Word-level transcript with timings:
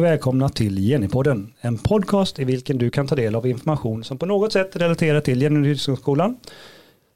Och 0.00 0.04
välkomna 0.04 0.48
till 0.48 0.78
Jennypodden, 0.78 1.52
en 1.60 1.78
podcast 1.78 2.38
i 2.38 2.44
vilken 2.44 2.78
du 2.78 2.90
kan 2.90 3.06
ta 3.06 3.14
del 3.14 3.34
av 3.34 3.46
information 3.46 4.04
som 4.04 4.18
på 4.18 4.26
något 4.26 4.52
sätt 4.52 4.76
relaterar 4.76 5.20
till 5.20 5.42
Jennyskolan 5.42 6.36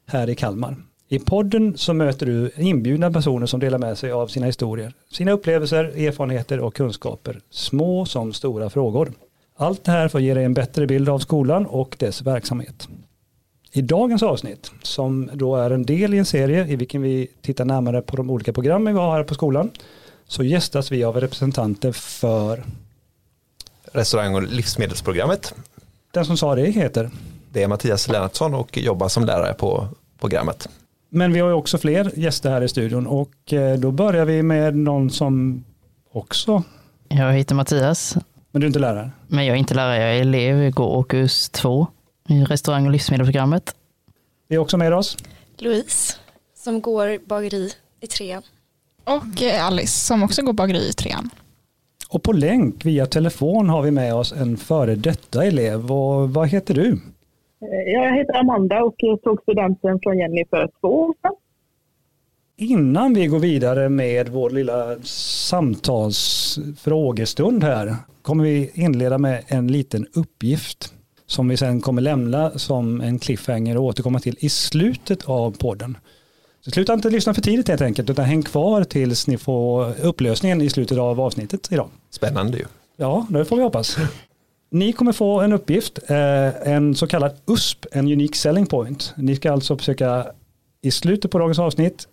här 0.07 0.29
i 0.29 0.35
Kalmar. 0.35 0.75
I 1.07 1.19
podden 1.19 1.77
så 1.77 1.93
möter 1.93 2.25
du 2.25 2.51
inbjudna 2.57 3.11
personer 3.11 3.45
som 3.45 3.59
delar 3.59 3.77
med 3.77 3.97
sig 3.97 4.11
av 4.11 4.27
sina 4.27 4.45
historier, 4.45 4.93
sina 5.11 5.31
upplevelser, 5.31 5.83
erfarenheter 5.83 6.59
och 6.59 6.75
kunskaper, 6.75 7.39
små 7.49 8.05
som 8.05 8.33
stora 8.33 8.69
frågor. 8.69 9.11
Allt 9.55 9.83
det 9.83 9.91
här 9.91 10.07
för 10.07 10.19
att 10.19 10.23
ge 10.23 10.33
dig 10.33 10.43
en 10.43 10.53
bättre 10.53 10.87
bild 10.87 11.09
av 11.09 11.19
skolan 11.19 11.65
och 11.65 11.95
dess 11.99 12.21
verksamhet. 12.21 12.87
I 13.71 13.81
dagens 13.81 14.23
avsnitt, 14.23 14.71
som 14.81 15.29
då 15.33 15.55
är 15.55 15.71
en 15.71 15.83
del 15.83 16.13
i 16.13 16.17
en 16.17 16.25
serie 16.25 16.67
i 16.67 16.75
vilken 16.75 17.01
vi 17.01 17.27
tittar 17.41 17.65
närmare 17.65 18.01
på 18.01 18.15
de 18.15 18.29
olika 18.29 18.53
programmen 18.53 18.93
vi 18.93 18.99
har 18.99 19.11
här 19.11 19.23
på 19.23 19.33
skolan, 19.33 19.71
så 20.27 20.43
gästas 20.43 20.91
vi 20.91 21.03
av 21.03 21.21
representanter 21.21 21.91
för 21.91 22.63
restaurang 23.91 24.35
och 24.35 24.43
livsmedelsprogrammet. 24.43 25.53
Den 26.11 26.25
som 26.25 26.37
sa 26.37 26.55
det 26.55 26.65
heter? 26.65 27.09
Det 27.51 27.63
är 27.63 27.67
Mattias 27.67 28.07
Lennartsson 28.07 28.53
och 28.53 28.77
jobbar 28.77 29.07
som 29.07 29.25
lärare 29.25 29.53
på 29.53 29.87
programmet. 30.19 30.69
Men 31.09 31.33
vi 31.33 31.39
har 31.39 31.47
ju 31.47 31.53
också 31.53 31.77
fler 31.77 32.11
gäster 32.15 32.49
här 32.49 32.61
i 32.61 32.67
studion 32.67 33.07
och 33.07 33.53
eh, 33.53 33.77
då 33.77 33.91
börjar 33.91 34.25
vi 34.25 34.43
med 34.43 34.75
någon 34.75 35.09
som 35.09 35.63
också... 36.11 36.63
Jag 37.07 37.33
heter 37.33 37.55
Mattias. 37.55 38.17
Men 38.51 38.61
du 38.61 38.65
är 38.65 38.67
inte 38.67 38.79
lärare? 38.79 39.11
Men 39.27 39.45
jag 39.45 39.55
är 39.55 39.59
inte 39.59 39.73
lärare, 39.73 39.97
jag 39.97 40.17
är 40.17 40.21
elev, 40.21 40.63
jag 40.63 40.73
går 40.73 40.87
årskurs 40.87 41.49
två 41.49 41.87
i 42.29 42.43
restaurang 42.43 42.85
och 42.85 42.91
livsmedelsprogrammet. 42.91 43.75
Vi 44.47 44.55
är 44.55 44.59
också 44.59 44.77
med 44.77 44.93
oss. 44.93 45.17
Louise, 45.57 46.17
som 46.55 46.81
går 46.81 47.27
bageri 47.27 47.71
i 48.01 48.07
trean. 48.07 48.43
Och 49.05 49.41
eh, 49.41 49.67
Alice 49.67 50.05
som 50.05 50.23
också 50.23 50.41
går 50.41 50.53
bageri 50.53 50.89
i 50.89 50.93
trean. 50.93 51.29
Och 52.09 52.23
på 52.23 52.31
länk 52.31 52.85
via 52.85 53.05
telefon 53.05 53.69
har 53.69 53.81
vi 53.81 53.91
med 53.91 54.15
oss 54.15 54.33
en 54.33 54.57
före 54.57 54.95
detta 54.95 55.45
elev. 55.45 55.91
Och 55.91 56.29
vad 56.29 56.47
heter 56.47 56.73
du? 56.73 56.91
Eh, 56.91 56.97
jag 57.93 58.17
heter 58.17 58.39
Amanda 58.39 58.83
och 58.83 58.95
tog 59.23 59.41
studenten 59.41 59.99
från 60.03 60.17
Jenny 60.17 60.45
för 60.49 60.69
två 60.81 60.87
år 60.87 61.13
sedan. 61.21 61.35
Innan 62.57 63.13
vi 63.13 63.27
går 63.27 63.39
vidare 63.39 63.89
med 63.89 64.29
vår 64.29 64.49
lilla 64.49 64.95
samtalsfrågestund 65.03 67.63
här 67.63 67.95
kommer 68.21 68.43
vi 68.43 68.71
inleda 68.73 69.17
med 69.17 69.43
en 69.47 69.67
liten 69.67 70.07
uppgift 70.13 70.93
som 71.25 71.47
vi 71.47 71.57
sen 71.57 71.81
kommer 71.81 72.01
lämna 72.01 72.51
som 72.51 73.01
en 73.01 73.19
cliffhanger 73.19 73.77
och 73.77 73.83
återkomma 73.83 74.19
till 74.19 74.37
i 74.39 74.49
slutet 74.49 75.29
av 75.29 75.57
podden. 75.57 75.97
Så 76.65 76.71
sluta 76.71 76.93
inte 76.93 77.09
lyssna 77.09 77.33
för 77.33 77.41
tidigt 77.41 77.67
helt 77.67 77.81
enkelt, 77.81 78.09
utan 78.09 78.25
häng 78.25 78.43
kvar 78.43 78.83
tills 78.83 79.27
ni 79.27 79.37
får 79.37 79.99
upplösningen 80.01 80.61
i 80.61 80.69
slutet 80.69 80.97
av 80.97 81.21
avsnittet 81.21 81.71
idag. 81.71 81.89
Spännande 82.09 82.57
ju. 82.57 82.65
Ja, 82.97 83.27
det 83.29 83.45
får 83.45 83.55
vi 83.55 83.61
hoppas. 83.63 83.97
Ni 84.71 84.93
kommer 84.93 85.11
få 85.11 85.41
en 85.41 85.53
uppgift, 85.53 85.99
eh, 86.07 86.71
en 86.73 86.95
så 86.95 87.07
kallad 87.07 87.31
USP, 87.47 87.85
en 87.91 88.05
Unique 88.05 88.35
Selling 88.35 88.65
Point. 88.65 89.13
Ni 89.17 89.35
ska 89.35 89.51
alltså 89.51 89.77
försöka 89.77 90.27
i 90.81 90.91
slutet 90.91 91.31
på 91.31 91.37
dagens 91.37 91.59
avsnitt 91.59 92.07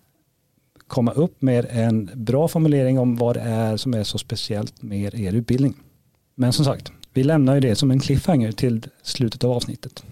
komma 0.87 1.11
upp 1.11 1.41
med 1.41 1.67
en 1.69 2.09
bra 2.13 2.47
formulering 2.47 2.99
om 2.99 3.15
vad 3.15 3.35
det 3.35 3.41
är 3.41 3.77
som 3.77 3.93
är 3.93 4.03
så 4.03 4.17
speciellt 4.17 4.81
med 4.81 5.13
er 5.13 5.35
utbildning. 5.35 5.73
Men 6.35 6.53
som 6.53 6.65
sagt, 6.65 6.91
vi 7.13 7.23
lämnar 7.23 7.53
ju 7.55 7.59
det 7.59 7.75
som 7.75 7.91
en 7.91 7.99
cliffhanger 7.99 8.51
till 8.51 8.85
slutet 9.03 9.43
av 9.43 9.51
avsnittet. 9.51 10.03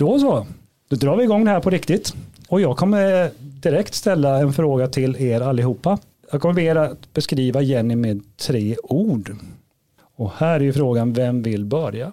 Då 0.00 0.18
så, 0.18 0.46
då 0.88 0.96
drar 0.96 1.16
vi 1.16 1.24
igång 1.24 1.44
det 1.44 1.50
här 1.50 1.60
på 1.60 1.70
riktigt. 1.70 2.14
Och 2.48 2.60
jag 2.60 2.76
kommer 2.76 3.30
direkt 3.38 3.94
ställa 3.94 4.38
en 4.38 4.52
fråga 4.52 4.88
till 4.88 5.16
er 5.16 5.40
allihopa. 5.40 5.98
Jag 6.32 6.40
kommer 6.40 6.54
be 6.54 6.62
er 6.62 6.76
att 6.76 7.12
beskriva 7.12 7.62
Jenny 7.62 7.96
med 7.96 8.22
tre 8.36 8.76
ord. 8.82 9.36
Och 10.16 10.32
här 10.36 10.54
är 10.54 10.60
ju 10.60 10.72
frågan, 10.72 11.12
vem 11.12 11.42
vill 11.42 11.64
börja? 11.64 12.12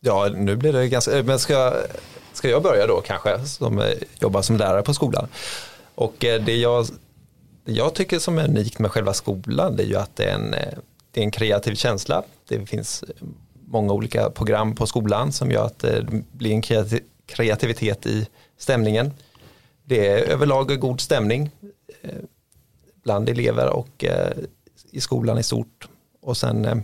Ja, 0.00 0.28
nu 0.36 0.56
blir 0.56 0.72
det 0.72 0.88
ganska, 0.88 1.18
eh, 1.18 1.24
men 1.24 1.38
ska, 1.38 1.74
ska 2.32 2.48
jag 2.48 2.62
börja 2.62 2.86
då 2.86 3.00
kanske, 3.00 3.38
som 3.38 3.78
eh, 3.78 3.84
jobbar 4.20 4.42
som 4.42 4.56
lärare 4.56 4.82
på 4.82 4.94
skolan. 4.94 5.28
Och 5.94 6.24
eh, 6.24 6.44
det 6.44 6.56
jag, 6.56 6.86
jag 7.64 7.94
tycker 7.94 8.18
som 8.18 8.38
är 8.38 8.48
unikt 8.48 8.78
med 8.78 8.90
själva 8.90 9.12
skolan, 9.12 9.76
det 9.76 9.82
är 9.82 9.86
ju 9.86 9.96
att 9.96 10.16
det 10.16 10.24
är 10.24 10.34
en, 10.34 10.50
det 11.10 11.20
är 11.20 11.24
en 11.24 11.30
kreativ 11.30 11.74
känsla. 11.74 12.22
Det 12.48 12.66
finns 12.66 13.04
många 13.72 13.92
olika 13.92 14.30
program 14.30 14.74
på 14.74 14.86
skolan 14.86 15.32
som 15.32 15.50
gör 15.50 15.66
att 15.66 15.78
det 15.78 16.06
blir 16.32 16.52
en 16.52 16.62
kreativitet 17.26 18.06
i 18.06 18.28
stämningen. 18.58 19.12
Det 19.84 20.08
är 20.08 20.18
överlag 20.18 20.80
god 20.80 21.00
stämning 21.00 21.50
eh, 22.02 22.10
bland 23.02 23.28
elever 23.28 23.68
och 23.68 24.04
eh, 24.04 24.32
i 24.90 25.00
skolan 25.00 25.38
i 25.38 25.42
stort. 25.42 25.88
Och 26.22 26.36
sen, 26.36 26.64
eh, 26.64 26.76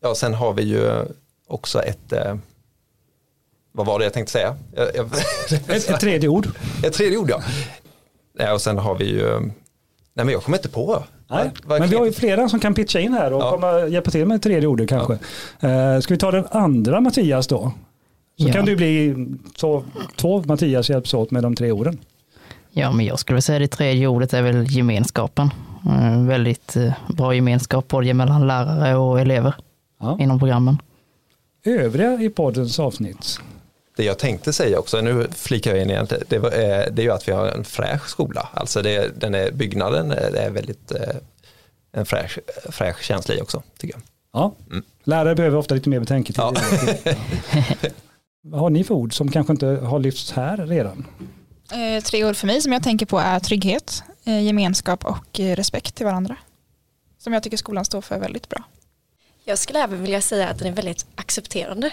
ja, 0.00 0.14
sen 0.14 0.34
har 0.34 0.52
vi 0.52 0.62
ju 0.62 1.04
också 1.46 1.82
ett, 1.82 2.12
vad 3.72 3.86
var 3.86 3.98
det 3.98 4.04
jag 4.04 4.12
tänkte 4.12 4.32
säga? 4.32 4.56
ett, 5.68 5.90
ett 5.90 6.00
tredje 6.00 6.28
ord. 6.28 6.48
Ett 6.84 6.92
tredje 6.92 7.18
ord 7.18 7.30
ja. 7.30 8.52
Och 8.52 8.62
sen 8.62 8.78
har 8.78 8.94
vi 8.94 9.04
ju, 9.04 9.50
nej 10.14 10.24
men 10.24 10.32
jag 10.32 10.42
kommer 10.42 10.58
inte 10.58 10.68
på 10.68 11.04
Nej, 11.28 11.50
men 11.66 11.88
vi 11.88 11.96
har 11.96 12.06
ju 12.06 12.12
flera 12.12 12.48
som 12.48 12.60
kan 12.60 12.74
pitcha 12.74 13.00
in 13.00 13.12
här 13.12 13.32
och 13.32 13.42
ja. 13.42 13.50
komma, 13.50 13.86
hjälpa 13.86 14.10
till 14.10 14.26
med 14.26 14.42
tredje 14.42 14.68
ordet 14.68 14.88
kanske. 14.88 15.18
Ja. 15.60 15.94
Uh, 15.94 16.00
ska 16.00 16.14
vi 16.14 16.18
ta 16.18 16.30
den 16.30 16.46
andra 16.50 17.00
Mattias 17.00 17.46
då? 17.46 17.72
Så 18.38 18.48
ja. 18.48 18.52
kan 18.52 18.64
det 18.64 18.76
bli 18.76 19.14
så, 19.56 19.84
två 20.16 20.42
Mattias 20.46 20.90
hjälps 20.90 21.14
åt 21.14 21.30
med 21.30 21.42
de 21.42 21.56
tre 21.56 21.72
orden. 21.72 21.98
Ja, 22.70 22.92
men 22.92 23.06
jag 23.06 23.18
skulle 23.18 23.42
säga 23.42 23.58
det 23.58 23.68
tredje 23.68 24.06
ordet 24.06 24.32
är 24.32 24.42
väl 24.42 24.66
gemenskapen. 24.70 25.50
Uh, 25.86 26.26
väldigt 26.26 26.76
uh, 26.76 26.92
bra 27.08 27.34
gemenskap 27.34 27.88
både 27.88 28.14
mellan 28.14 28.46
lärare 28.46 28.96
och 28.96 29.20
elever 29.20 29.54
ja. 30.00 30.18
inom 30.20 30.38
programmen. 30.38 30.78
Övriga 31.64 32.12
i 32.22 32.30
poddens 32.30 32.78
avsnitt? 32.78 33.40
Det 33.96 34.04
jag 34.04 34.18
tänkte 34.18 34.52
säga 34.52 34.78
också, 34.78 35.00
nu 35.00 35.28
flikar 35.34 35.70
jag 35.70 35.82
in 35.82 35.90
igen, 35.90 36.06
det, 36.28 36.38
var, 36.38 36.50
det 36.90 36.98
är 36.98 37.02
ju 37.02 37.10
att 37.10 37.28
vi 37.28 37.32
har 37.32 37.46
en 37.46 37.64
fräsch 37.64 38.08
skola. 38.08 38.48
Alltså 38.54 38.82
det, 38.82 39.20
den 39.20 39.34
är, 39.34 39.50
byggnaden 39.50 40.08
det 40.08 40.38
är 40.38 40.50
väldigt 40.50 40.92
en 41.92 42.06
fräsch, 42.06 42.38
fräsch 42.68 43.02
känsla 43.02 43.34
i 43.34 43.40
också, 43.40 43.62
tycker 43.78 43.94
jag. 43.94 44.02
Ja, 44.32 44.54
mm. 44.70 44.84
lärare 45.04 45.34
behöver 45.34 45.58
ofta 45.58 45.74
lite 45.74 45.88
mer 45.88 46.00
betänketid. 46.00 46.38
Ja. 46.38 46.54
Vad 48.42 48.60
har 48.60 48.70
ni 48.70 48.84
för 48.84 48.94
ord 48.94 49.14
som 49.14 49.30
kanske 49.30 49.52
inte 49.52 49.66
har 49.66 49.98
lyfts 49.98 50.32
här 50.32 50.56
redan? 50.56 51.06
Eh, 51.72 52.02
tre 52.02 52.24
ord 52.24 52.36
för 52.36 52.46
mig 52.46 52.60
som 52.60 52.72
jag 52.72 52.82
tänker 52.82 53.06
på 53.06 53.18
är 53.18 53.40
trygghet, 53.40 54.02
eh, 54.24 54.42
gemenskap 54.42 55.04
och 55.04 55.40
eh, 55.40 55.56
respekt 55.56 55.94
till 55.94 56.06
varandra. 56.06 56.36
Som 57.18 57.32
jag 57.32 57.42
tycker 57.42 57.56
skolan 57.56 57.84
står 57.84 58.00
för 58.00 58.18
väldigt 58.18 58.48
bra. 58.48 58.62
Jag 59.44 59.58
skulle 59.58 59.82
även 59.82 60.02
vilja 60.02 60.20
säga 60.20 60.48
att 60.48 60.58
den 60.58 60.68
är 60.68 60.72
väldigt 60.72 61.06
accepterande 61.14 61.90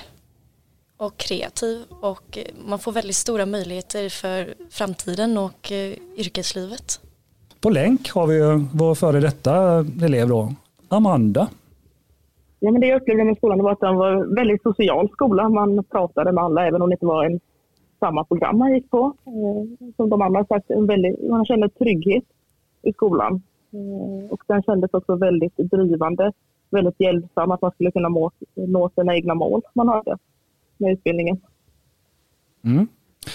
och 1.05 1.17
kreativ 1.17 1.77
och 2.11 2.37
eh, 2.37 2.43
man 2.69 2.79
får 2.79 2.91
väldigt 2.91 3.15
stora 3.15 3.45
möjligheter 3.45 4.09
för 4.09 4.53
framtiden 4.69 5.37
och 5.37 5.71
eh, 5.71 5.93
yrkeslivet. 6.21 6.87
På 7.61 7.69
länk 7.69 8.11
har 8.11 8.27
vi 8.27 8.37
vår 8.73 8.95
före 8.95 9.19
detta 9.19 9.85
elev 10.03 10.27
då, 10.27 10.53
Amanda. 10.87 11.47
Ja, 12.59 12.71
men 12.71 12.81
det 12.81 12.87
jag 12.87 13.01
upplevde 13.01 13.23
med 13.23 13.37
skolan 13.37 13.63
var 13.63 13.71
att 13.71 13.79
den 13.79 13.95
var 13.95 14.11
en 14.11 14.35
väldigt 14.35 14.63
social 14.63 15.09
skola. 15.09 15.49
Man 15.49 15.83
pratade 15.83 16.31
med 16.31 16.43
alla 16.43 16.67
även 16.67 16.81
om 16.81 16.89
det 16.89 16.93
inte 16.93 17.05
var 17.05 17.25
en, 17.25 17.39
samma 17.99 18.23
program 18.23 18.57
man 18.57 18.73
gick 18.73 18.89
på. 18.89 19.13
Eh, 19.25 19.93
som 19.97 20.09
de 20.09 20.21
andra 20.21 20.45
sagt, 20.45 20.69
en 20.69 20.87
väldigt, 20.87 21.29
man 21.29 21.45
kände 21.45 21.69
trygghet 21.69 22.23
i 22.81 22.93
skolan. 22.93 23.41
Och 24.29 24.43
den 24.47 24.63
kändes 24.63 24.93
också 24.93 25.15
väldigt 25.15 25.57
drivande, 25.57 26.31
väldigt 26.69 26.99
hjälpsam 26.99 27.51
att 27.51 27.61
man 27.61 27.71
skulle 27.71 27.91
kunna 27.91 28.09
må, 28.09 28.31
nå 28.55 28.89
sina 28.95 29.15
egna 29.15 29.33
mål 29.33 29.61
man 29.73 29.87
hade 29.87 30.17
med 30.81 30.91
utbildningen. 30.91 31.41
Mm. 32.63 32.87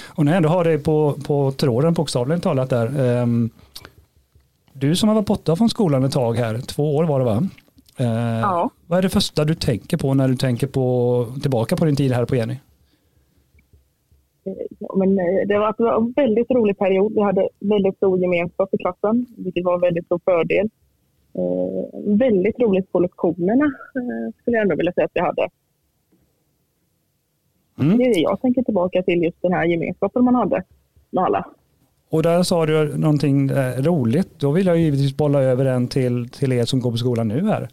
Och 0.06 0.24
när 0.24 0.32
jag 0.32 0.36
ändå 0.36 0.48
har 0.48 0.64
dig 0.64 0.78
på, 0.78 1.16
på 1.26 1.52
tråden 1.52 1.94
bokstavligen 1.94 2.40
talat 2.40 2.70
där. 2.70 3.20
Um, 3.22 3.50
du 4.72 4.96
som 4.96 5.08
har 5.08 5.16
varit 5.16 5.26
borta 5.26 5.56
från 5.56 5.68
skolan 5.68 6.04
ett 6.04 6.12
tag 6.12 6.34
här, 6.34 6.58
två 6.58 6.96
år 6.96 7.04
var 7.04 7.18
det 7.18 7.24
va? 7.24 7.48
Eh, 7.98 8.40
ja. 8.40 8.70
Vad 8.86 8.98
är 8.98 9.02
det 9.02 9.08
första 9.08 9.44
du 9.44 9.54
tänker 9.54 9.96
på 9.96 10.14
när 10.14 10.28
du 10.28 10.36
tänker 10.36 10.66
på, 10.66 11.26
tillbaka 11.42 11.76
på 11.76 11.84
din 11.84 11.96
tid 11.96 12.12
här 12.12 12.24
på 12.24 12.36
Jenny? 12.36 12.56
Ja, 14.78 14.96
men 14.96 15.18
eh, 15.18 15.46
det, 15.48 15.58
var, 15.58 15.74
det 15.78 15.84
var 15.84 15.96
en 15.96 16.12
väldigt 16.12 16.50
rolig 16.50 16.78
period. 16.78 17.12
Vi 17.14 17.22
hade 17.22 17.48
väldigt 17.60 17.96
stor 17.96 18.18
gemenskap 18.18 18.74
i 18.74 18.78
klassen, 18.78 19.26
vilket 19.36 19.64
var 19.64 19.74
en 19.74 19.80
väldigt 19.80 20.06
stor 20.06 20.20
fördel. 20.24 20.70
Eh, 21.34 22.16
väldigt 22.18 22.60
roligt 22.60 22.92
på 22.92 23.00
lektionerna 23.00 23.64
eh, 23.64 24.34
skulle 24.40 24.56
jag 24.56 24.62
ändå 24.62 24.76
vilja 24.76 24.92
säga 24.92 25.04
att 25.04 25.10
vi 25.14 25.20
hade. 25.20 25.48
Mm. 27.78 27.98
Det 27.98 28.04
är 28.04 28.14
det 28.14 28.20
jag 28.20 28.40
tänker 28.40 28.62
tillbaka 28.62 29.02
till, 29.02 29.22
just 29.22 29.42
den 29.42 29.52
här 29.52 29.64
gemenskapen 29.64 30.24
man 30.24 30.34
hade 30.34 30.62
med 31.10 31.24
alla. 31.24 31.46
Och 32.10 32.22
där 32.22 32.42
sa 32.42 32.66
du 32.66 32.98
någonting 32.98 33.50
eh, 33.50 33.82
roligt. 33.82 34.28
Då 34.38 34.50
vill 34.50 34.66
jag 34.66 34.78
givetvis 34.78 35.16
bolla 35.16 35.42
över 35.42 35.64
den 35.64 35.88
till, 35.88 36.28
till 36.28 36.52
er 36.52 36.64
som 36.64 36.80
går 36.80 36.90
på 36.90 36.96
skolan 36.96 37.28
nu 37.28 37.48
här. 37.48 37.68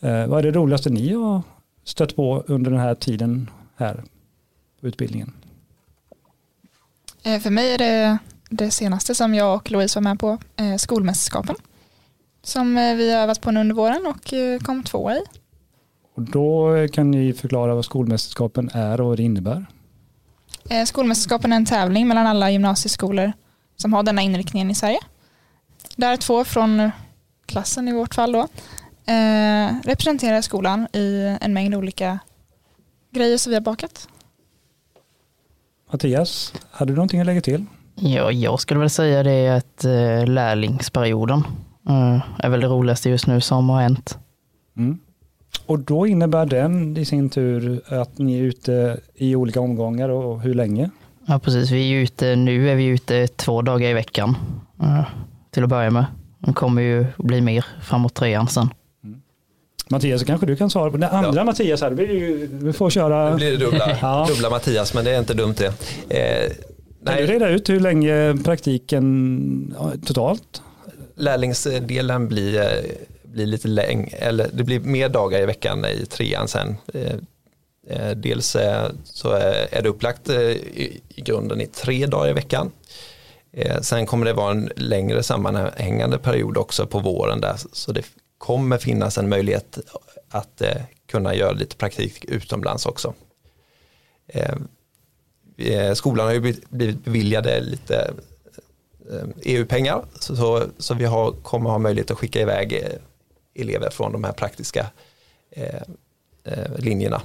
Eh, 0.00 0.26
vad 0.26 0.38
är 0.38 0.42
det 0.42 0.58
roligaste 0.58 0.90
ni 0.90 1.12
har 1.12 1.42
stött 1.84 2.16
på 2.16 2.44
under 2.46 2.70
den 2.70 2.80
här 2.80 2.94
tiden 2.94 3.50
här 3.76 4.02
på 4.80 4.86
utbildningen? 4.86 5.32
Eh, 7.24 7.40
för 7.40 7.50
mig 7.50 7.74
är 7.74 7.78
det 7.78 8.18
det 8.50 8.70
senaste 8.70 9.14
som 9.14 9.34
jag 9.34 9.56
och 9.56 9.70
Louise 9.70 9.98
var 9.98 10.02
med 10.02 10.20
på, 10.20 10.38
eh, 10.56 10.76
skolmästerskapen. 10.76 11.56
Som 12.42 12.74
vi 12.74 13.12
har 13.12 13.22
övat 13.22 13.40
på 13.40 13.50
nu 13.50 13.60
under 13.60 13.74
våren 13.74 14.06
och 14.06 14.34
kom 14.64 14.82
tvåa 14.82 15.16
i. 15.16 15.20
Och 16.18 16.24
då 16.24 16.72
kan 16.92 17.10
ni 17.10 17.32
förklara 17.32 17.74
vad 17.74 17.84
skolmästerskapen 17.84 18.70
är 18.72 19.00
och 19.00 19.06
vad 19.06 19.16
det 19.16 19.22
innebär. 19.22 19.66
Eh, 20.70 20.84
Skolmästerskapen 20.84 21.52
är 21.52 21.56
en 21.56 21.64
tävling 21.64 22.08
mellan 22.08 22.26
alla 22.26 22.50
gymnasieskolor 22.50 23.32
som 23.76 23.92
har 23.92 24.02
denna 24.02 24.22
inriktningen 24.22 24.70
i 24.70 24.74
Sverige. 24.74 24.98
Där 25.96 26.16
två 26.16 26.44
från 26.44 26.90
klassen 27.46 27.88
i 27.88 27.92
vårt 27.92 28.14
fall 28.14 28.32
då 28.32 28.40
eh, 29.12 29.74
representerar 29.84 30.40
skolan 30.40 30.86
i 30.92 31.36
en 31.40 31.54
mängd 31.54 31.74
olika 31.74 32.18
grejer 33.10 33.38
som 33.38 33.50
vi 33.50 33.56
har 33.56 33.62
bakat. 33.62 34.08
Mattias, 35.92 36.52
hade 36.70 36.92
du 36.92 36.96
någonting 36.96 37.20
att 37.20 37.26
lägga 37.26 37.40
till? 37.40 37.64
Ja, 37.94 38.32
jag 38.32 38.60
skulle 38.60 38.80
väl 38.80 38.90
säga 38.90 39.22
det 39.22 39.48
att 39.48 39.84
eh, 39.84 40.26
lärlingsperioden 40.26 41.44
är 42.38 42.48
väl 42.48 42.60
det 42.60 42.66
roligaste 42.66 43.10
just 43.10 43.26
nu 43.26 43.40
som 43.40 43.68
har 43.68 43.82
hänt. 43.82 44.18
Mm. 44.76 44.98
Och 45.66 45.78
då 45.78 46.06
innebär 46.06 46.46
den 46.46 46.96
i 46.96 47.04
sin 47.04 47.30
tur 47.30 47.80
att 47.88 48.18
ni 48.18 48.38
är 48.38 48.42
ute 48.42 49.00
i 49.14 49.36
olika 49.36 49.60
omgångar 49.60 50.08
och 50.08 50.40
hur 50.40 50.54
länge? 50.54 50.90
Ja, 51.26 51.38
precis. 51.38 51.70
Vi 51.70 51.92
är 51.92 52.00
ute, 52.02 52.36
nu 52.36 52.70
är 52.70 52.74
vi 52.76 52.84
ute 52.84 53.26
två 53.26 53.62
dagar 53.62 53.88
i 53.88 53.92
veckan 53.92 54.34
eh, 54.82 55.04
till 55.50 55.62
att 55.62 55.68
börja 55.68 55.90
med. 55.90 56.04
Det 56.38 56.52
kommer 56.52 56.82
ju 56.82 57.06
bli 57.18 57.40
mer 57.40 57.64
framåt 57.82 58.14
trean 58.14 58.48
sen. 58.48 58.68
Mattias, 59.90 60.24
kanske 60.24 60.46
du 60.46 60.56
kan 60.56 60.70
svara 60.70 60.90
på 60.90 60.96
den 60.96 61.10
andra 61.10 61.40
Ja. 61.40 61.44
Mattias 61.44 61.80
här. 61.80 61.90
Det 61.90 62.02
ju, 62.02 62.46
du 62.46 62.72
får 62.72 62.90
köra. 62.90 63.30
Nu 63.30 63.36
blir 63.36 63.50
det 63.50 63.56
dubbla, 63.56 63.96
Ja. 64.02 64.26
dubbla 64.28 64.50
Mattias, 64.50 64.94
men 64.94 65.04
det 65.04 65.10
är 65.10 65.18
inte 65.18 65.34
dumt 65.34 65.54
det. 65.58 65.66
Eh, 66.18 66.52
Kan 67.06 67.16
du 67.16 67.26
reda 67.26 67.48
ut 67.48 67.68
hur 67.70 67.80
länge 67.80 68.36
praktiken 68.44 69.74
ja, 69.78 69.92
totalt? 70.06 70.62
lärlingsdelen 71.16 72.28
blir, 72.28 72.60
eh, 72.60 72.66
blir 73.38 73.46
lite 73.46 73.68
längre, 73.68 74.16
eller 74.16 74.50
det 74.52 74.64
blir 74.64 74.80
mer 74.80 75.08
dagar 75.08 75.40
i 75.40 75.46
veckan 75.46 75.84
i 75.84 76.06
trean 76.06 76.48
sen. 76.48 76.76
Eh, 76.94 77.14
eh, 77.88 78.10
dels 78.10 78.56
eh, 78.56 78.90
så 79.04 79.30
är 79.70 79.82
det 79.82 79.88
upplagt 79.88 80.28
i 80.30 81.00
grunden 81.16 81.60
i 81.60 81.66
tre 81.66 82.06
dagar 82.06 82.30
i 82.30 82.32
veckan. 82.32 82.72
Sen 83.82 84.06
kommer 84.06 84.26
det 84.26 84.32
vara 84.32 84.50
en 84.50 84.70
längre 84.76 85.22
sammanhängande 85.22 86.18
period 86.18 86.56
också 86.56 86.86
på 86.86 86.98
våren 86.98 87.40
där, 87.40 87.56
så 87.72 87.92
det 87.92 88.04
kommer 88.38 88.78
finnas 88.78 89.18
en 89.18 89.28
möjlighet 89.28 89.78
att 90.30 90.62
kunna 91.06 91.34
göra 91.34 91.52
lite 91.52 91.76
praktik 91.76 92.24
utomlands 92.24 92.86
också. 92.86 93.14
Skolan 95.94 96.26
har 96.26 96.34
ju 96.34 96.40
blivit- 96.40 97.04
beviljade 97.04 97.60
lite 97.60 98.10
e 99.10 99.34
EU-pengar 99.42 100.04
så, 100.20 100.64
så, 100.78 100.94
vi 100.94 101.04
har, 101.04 101.32
kommer 101.32 101.70
ha 101.70 101.78
möjlighet 101.78 102.10
att 102.10 102.18
skicka 102.18 102.40
iväg 102.40 102.82
elever 103.58 103.90
från 103.90 104.12
de 104.12 104.24
här 104.24 104.32
praktiska 104.32 104.86
eh, 105.50 105.82
eh, 106.44 106.78
linjerna. 106.78 107.22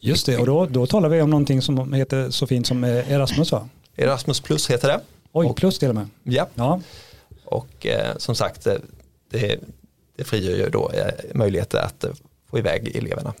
Just 0.00 0.26
det, 0.26 0.36
och 0.38 0.46
då, 0.46 0.66
då 0.66 0.86
talar 0.86 1.08
vi 1.08 1.22
om 1.22 1.30
någonting 1.30 1.62
som 1.62 1.92
heter 1.92 2.30
så 2.30 2.46
fint 2.46 2.66
som 2.66 2.84
eh, 2.84 3.12
Erasmus 3.12 3.52
va? 3.52 3.68
Erasmus 3.96 4.40
plus 4.40 4.70
heter 4.70 4.88
det. 4.88 5.00
Oj, 5.32 5.46
Och- 5.46 5.56
plus 5.56 5.78
till 5.78 5.88
och 5.88 5.94
med. 5.94 6.08
Ja, 6.22 6.46
Ja, 6.54 6.80
och 7.44 7.86
eh, 7.86 8.16
som 8.16 8.34
sagt 8.34 8.66
det, 9.30 9.60
det 10.16 10.24
frigör 10.24 10.56
ju 10.56 10.70
då 10.70 10.90
eh, 10.90 11.12
möjligheter 11.34 11.78
att 11.78 12.04
eh, 12.04 12.10
få 12.50 12.58
iväg 12.58 12.96
eleverna. 12.96 13.34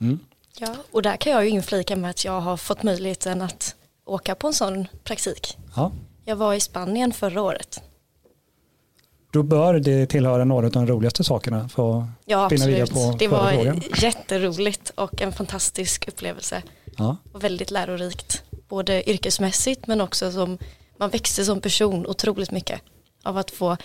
mm. 0.00 0.18
Ja, 0.58 0.76
och 0.92 1.02
där 1.02 1.16
kan 1.16 1.32
jag 1.32 1.44
ju 1.44 1.50
inflika 1.50 1.96
med 1.96 2.10
att 2.10 2.24
jag 2.24 2.40
har 2.40 2.56
fått 2.56 2.82
möjligheten 2.82 3.42
att 3.42 3.74
åka 4.04 4.34
på 4.34 4.46
en 4.46 4.52
sån 4.54 4.86
praktik. 5.04 5.56
ja. 5.76 5.92
Jag 6.24 6.36
var 6.36 6.54
i 6.54 6.60
Spanien 6.60 7.12
förra 7.12 7.42
året. 7.42 7.82
Då 9.36 9.42
bör 9.42 9.74
det 9.74 10.06
tillhöra 10.06 10.44
några 10.44 10.66
av 10.66 10.72
de 10.72 10.86
roligaste 10.86 11.24
sakerna 11.24 11.68
för 11.68 12.06
Ja, 12.24 12.48
Spinna 12.48 12.66
vidare 12.66 12.86
på 12.86 13.16
Det 13.18 13.28
var 13.28 13.50
frågan. 13.52 13.82
jätteroligt 14.02 14.90
och 14.94 15.22
en 15.22 15.32
fantastisk 15.32 16.08
upplevelse. 16.08 16.62
ja. 16.98 17.16
Och 17.32 17.44
väldigt 17.44 17.70
lärorikt. 17.70 18.42
Både 18.68 19.10
yrkesmässigt 19.10 19.86
men 19.86 20.00
också 20.00 20.32
som 20.32 20.58
man 20.96 21.10
växte 21.10 21.44
som 21.44 21.60
person 21.60 22.06
otroligt 22.06 22.50
mycket. 22.50 22.80
Av 23.22 23.36
att 23.38 23.50
få 23.50 23.76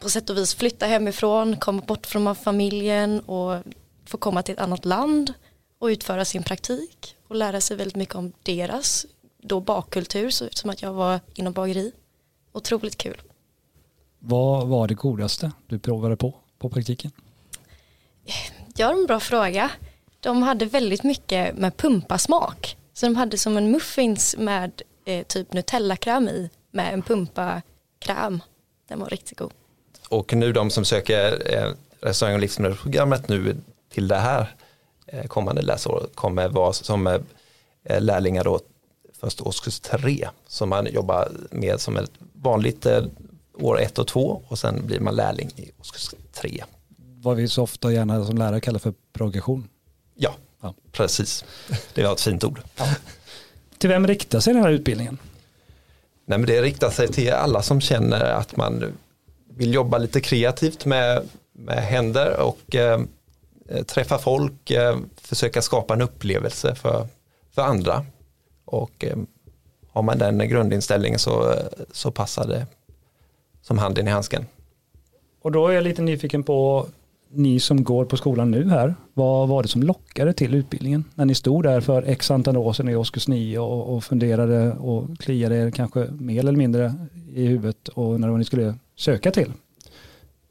på 0.00 0.08
sätt 0.10 0.30
och 0.30 0.36
vis 0.36 0.54
flytta 0.54 0.86
hemifrån, 0.86 1.56
komma 1.56 1.82
bort 1.86 2.06
från 2.06 2.34
familjen 2.36 3.20
och 3.20 3.62
få 4.06 4.16
komma 4.18 4.42
till 4.42 4.54
ett 4.54 4.60
annat 4.60 4.84
land 4.84 5.32
och 5.78 5.86
utföra 5.86 6.24
sin 6.24 6.42
praktik 6.42 7.16
och 7.28 7.36
lära 7.36 7.60
sig 7.60 7.76
väldigt 7.76 7.96
mycket 7.96 8.14
om 8.14 8.32
deras 8.42 9.06
då 9.42 9.60
bakkultur, 9.60 10.30
så 10.30 10.44
som 10.50 10.70
att 10.70 10.82
jag 10.82 10.92
var 10.92 11.20
inom 11.34 11.52
bageri. 11.52 11.92
Otroligt 12.52 12.96
kul. 12.98 13.16
Vad 14.18 14.68
var 14.68 14.88
det 14.88 14.94
godaste 14.94 15.52
du 15.66 15.78
provade 15.78 16.16
på 16.16 16.34
på 16.58 16.68
praktiken? 16.70 17.10
Ja, 18.76 18.92
en 18.92 19.06
bra 19.06 19.20
fråga. 19.20 19.70
De 20.20 20.42
hade 20.42 20.64
väldigt 20.64 21.02
mycket 21.02 21.56
med 21.56 21.76
pumpasmak. 21.76 22.76
Så 22.92 23.06
de 23.06 23.16
hade 23.16 23.38
som 23.38 23.56
en 23.56 23.70
muffins 23.70 24.36
med 24.38 24.82
eh, 25.04 25.26
typ 25.26 25.52
Nutellakräm 25.52 26.28
i 26.28 26.50
med 26.70 26.94
en 26.94 27.02
pumpakräm. 27.02 28.40
Den 28.88 29.00
var 29.00 29.06
riktigt 29.06 29.38
god. 29.38 29.52
Och 30.08 30.34
nu 30.34 30.52
de 30.52 30.70
som 30.70 30.84
söker 30.84 31.54
eh, 31.54 31.72
restaurang 32.00 32.34
och 32.34 32.40
livsmedelsprogrammet 32.40 33.28
nu 33.28 33.56
till 33.88 34.08
det 34.08 34.16
här 34.16 34.56
eh, 35.06 35.26
kommande 35.26 35.62
läsår 35.62 36.08
kommer 36.14 36.48
vara 36.48 36.72
som 36.72 37.06
eh, 37.06 38.00
lärlingar 38.00 38.44
då 38.44 38.60
först 39.20 39.40
årskurs 39.40 39.80
tre 39.80 40.28
som 40.46 40.68
man 40.68 40.86
jobbar 40.86 41.32
med 41.50 41.80
som 41.80 41.96
ett 41.96 42.10
vanligt 42.32 42.86
eh, 42.86 43.04
år 43.60 43.80
ett 43.80 43.98
och 43.98 44.06
två 44.06 44.42
och 44.48 44.58
sen 44.58 44.86
blir 44.86 45.00
man 45.00 45.16
lärling 45.16 45.50
i 45.56 45.70
årskurs 45.80 46.14
tre. 46.32 46.64
Vad 46.98 47.36
vi 47.36 47.48
så 47.48 47.62
ofta 47.62 47.92
gärna 47.92 48.24
som 48.24 48.38
lärare 48.38 48.60
kallar 48.60 48.78
för 48.78 48.94
progression. 49.12 49.68
Ja, 50.14 50.34
Ja. 50.62 50.74
precis. 50.92 51.44
Det 51.94 52.02
var 52.02 52.12
ett 52.12 52.20
fint 52.20 52.44
ord. 52.44 52.60
Till 53.78 53.88
vem 53.90 54.06
riktar 54.06 54.40
sig 54.40 54.54
den 54.54 54.62
här 54.62 54.70
utbildningen? 54.70 55.18
Nej, 56.26 56.38
men 56.38 56.46
det 56.46 56.62
riktar 56.62 56.90
sig 56.90 57.08
till 57.08 57.32
alla 57.32 57.62
som 57.62 57.80
känner 57.80 58.20
att 58.24 58.56
man 58.56 58.92
vill 59.54 59.74
jobba 59.74 59.98
lite 59.98 60.20
kreativt 60.20 60.84
med, 60.84 61.28
med 61.52 61.78
händer 61.84 62.40
och 62.40 62.74
eh, 62.74 63.00
träffa 63.86 64.18
folk, 64.18 64.70
eh, 64.70 64.98
försöka 65.16 65.62
skapa 65.62 65.94
en 65.94 66.02
upplevelse 66.02 66.74
för, 66.74 67.06
för 67.50 67.62
andra. 67.62 68.04
Och 68.64 69.04
eh, 69.04 69.16
har 69.90 70.02
man 70.02 70.18
den 70.18 70.48
grundinställningen 70.48 71.18
så, 71.18 71.54
så 71.92 72.10
passar 72.10 72.46
det 72.46 72.66
som 73.68 73.78
handen 73.78 74.08
i 74.08 74.10
handsken. 74.10 74.46
Och 75.42 75.52
då 75.52 75.66
är 75.68 75.72
jag 75.72 75.84
lite 75.84 76.02
nyfiken 76.02 76.42
på 76.42 76.86
ni 77.30 77.60
som 77.60 77.84
går 77.84 78.04
på 78.04 78.16
skolan 78.16 78.50
nu 78.50 78.70
här. 78.70 78.94
Vad 79.14 79.48
var 79.48 79.62
det 79.62 79.68
som 79.68 79.82
lockade 79.82 80.32
till 80.32 80.54
utbildningen? 80.54 81.04
När 81.14 81.24
ni 81.24 81.34
stod 81.34 81.62
där 81.64 81.80
för 81.80 82.02
x 82.02 82.30
antal 82.30 82.56
år 82.56 82.72
sedan 82.72 82.88
i 82.88 82.96
årskurs 82.96 83.28
9 83.28 83.58
och, 83.58 83.96
och 83.96 84.04
funderade 84.04 84.72
och 84.72 85.18
kliade 85.18 85.56
er 85.56 85.70
kanske 85.70 86.06
mer 86.10 86.38
eller 86.40 86.52
mindre 86.52 86.94
i 87.34 87.46
huvudet 87.46 87.88
och 87.88 88.20
när 88.20 88.28
ni 88.28 88.44
skulle 88.44 88.74
söka 88.96 89.30
till. 89.30 89.52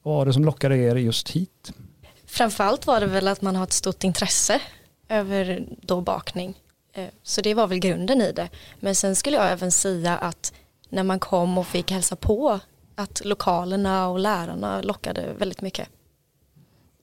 Vad 0.04 0.16
var 0.16 0.26
det 0.26 0.34
som 0.34 0.46
lockade 0.46 0.78
er 0.78 0.96
just 0.96 1.30
hit? 1.30 1.74
Framförallt 2.26 2.88
var 2.88 3.00
det 3.00 3.08
väl 3.08 3.28
att 3.28 3.42
man 3.42 3.56
har 3.56 3.64
ett 3.64 3.74
stort 3.74 4.04
intresse 4.04 4.62
över 5.10 5.68
då 5.82 6.02
bakning. 6.02 6.58
Eh, 6.94 7.06
Så 7.24 7.42
det 7.42 7.54
var 7.54 7.68
väl 7.68 7.80
grunden 7.80 8.22
i 8.22 8.32
det. 8.32 8.50
Men 8.80 8.96
sen 8.96 9.16
skulle 9.16 9.38
jag 9.38 9.52
även 9.52 9.72
säga 9.72 10.18
att 10.18 10.54
när 10.90 11.04
man 11.04 11.20
kom 11.20 11.58
och 11.58 11.68
fick 11.68 11.92
hälsa 11.92 12.16
på 12.16 12.60
att 12.98 13.22
lokalerna 13.26 14.08
och 14.08 14.20
lärarna 14.20 14.82
lockade 14.82 15.34
väldigt 15.40 15.62
mycket. 15.62 15.90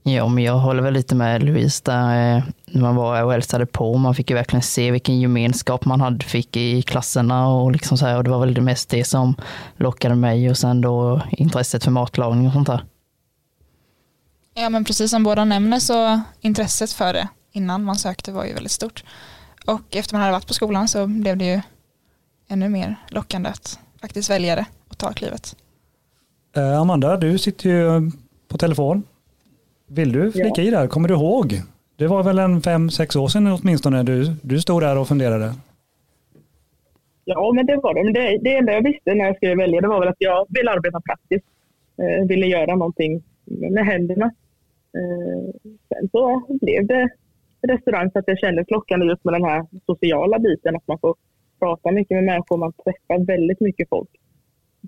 Ja, 0.02 0.28
men 0.28 0.44
jag 0.44 0.58
håller 0.58 0.82
väl 0.82 0.92
lite 0.94 1.14
med 1.14 1.42
Louise 1.42 1.82
där. 1.84 2.36
eh, 2.36 2.42
När 2.66 2.82
man 2.82 2.96
var 2.96 3.22
och 3.24 3.32
hälsade 3.32 3.66
på, 3.66 3.96
man 3.98 4.14
fick 4.14 4.30
ju 4.30 4.36
verkligen 4.36 4.62
se 4.62 4.90
vilken 4.90 5.20
gemenskap 5.20 5.84
man 5.84 6.00
hade, 6.00 6.24
fick 6.24 6.56
i 6.56 6.82
klasserna 6.82 7.48
och 7.48 7.72
liksom 7.72 7.98
så 7.98 8.06
här. 8.06 8.16
Och 8.16 8.24
det 8.24 8.30
var 8.30 8.38
väl 8.40 8.54
det 8.54 8.60
mest 8.60 8.88
det 8.88 9.04
som 9.04 9.34
lockade 9.76 10.14
mig 10.14 10.50
och 10.50 10.58
sen 10.58 10.80
då 10.80 11.20
intresset 11.30 11.84
för 11.84 11.90
matlagning 11.90 12.46
och 12.46 12.52
sånt 12.52 12.66
där. 12.66 12.84
Ja 14.54 14.68
men 14.70 14.84
precis 14.84 15.10
som 15.10 15.22
båda 15.24 15.44
nämner 15.44 15.78
så 15.78 16.20
intresset 16.40 16.92
för 16.92 17.12
det 17.12 17.28
innan 17.52 17.84
man 17.84 17.96
sökte 17.96 18.32
var 18.32 18.44
ju 18.44 18.54
väldigt 18.54 18.72
stort. 18.72 19.04
Och 19.66 19.96
efter 19.96 20.14
man 20.14 20.20
hade 20.20 20.32
varit 20.32 20.46
på 20.46 20.54
skolan 20.54 20.88
så 20.88 21.06
blev 21.06 21.36
det 21.36 21.44
ju 21.44 21.60
ännu 22.48 22.68
mer 22.68 22.96
lockande 23.08 23.48
att 23.50 23.78
faktiskt 24.00 24.30
välja 24.30 24.56
det 24.56 24.66
och 24.88 24.98
ta 24.98 25.12
klivet. 25.12 25.56
Eh, 26.56 26.80
Amanda, 26.80 27.16
du 27.16 27.38
sitter 27.38 27.70
ju 27.70 28.10
på 28.48 28.58
telefon. 28.58 29.02
Vill 29.86 30.12
du 30.12 30.32
flika 30.32 30.62
i 30.62 30.70
där? 30.70 30.86
Kommer 30.86 31.08
du 31.08 31.14
ihåg? 31.14 31.60
Det 31.96 32.06
var 32.06 32.22
väl 32.22 32.38
en 32.38 32.60
fem, 32.60 32.90
sex 32.90 33.16
år 33.16 33.28
sedan 33.28 33.46
åtminstone 33.46 34.02
du, 34.02 34.24
du 34.42 34.60
stod 34.60 34.82
där 34.82 34.98
och 34.98 35.08
funderade. 35.08 35.54
Ja, 37.24 37.52
men 37.52 37.66
det 37.66 37.76
var 37.76 37.94
det. 37.94 38.04
Men 38.04 38.12
det, 38.12 38.38
det 38.42 38.56
enda 38.56 38.72
jag 38.72 38.84
visste 38.84 39.14
när 39.14 39.24
jag 39.24 39.36
skulle 39.36 39.54
välja 39.54 39.80
det 39.80 39.88
var 39.88 40.00
väl 40.00 40.08
att 40.08 40.16
jag 40.18 40.46
ville 40.48 40.70
arbeta 40.70 41.00
praktiskt. 41.00 41.46
Eh, 41.98 42.26
ville 42.28 42.46
göra 42.46 42.76
någonting 42.76 43.22
med 43.44 43.86
händerna. 43.86 44.24
Eh, 44.96 45.50
sen 45.88 46.08
så 46.12 46.42
blev 46.48 46.86
det 46.86 47.08
restaurang 47.68 48.10
för 48.10 48.18
att 48.18 48.28
jag 48.28 48.38
kände 48.38 48.64
klockan 48.64 49.08
just 49.08 49.24
med 49.24 49.34
den 49.34 49.44
här 49.44 49.66
sociala 49.86 50.38
biten. 50.38 50.76
Att 50.76 50.88
man 50.88 50.98
får 50.98 51.14
pratar 51.58 51.92
mycket 51.92 52.14
med 52.14 52.24
människor, 52.24 52.56
man 52.56 52.72
träffar 52.72 53.26
väldigt 53.26 53.60
mycket 53.60 53.88
folk. 53.88 54.10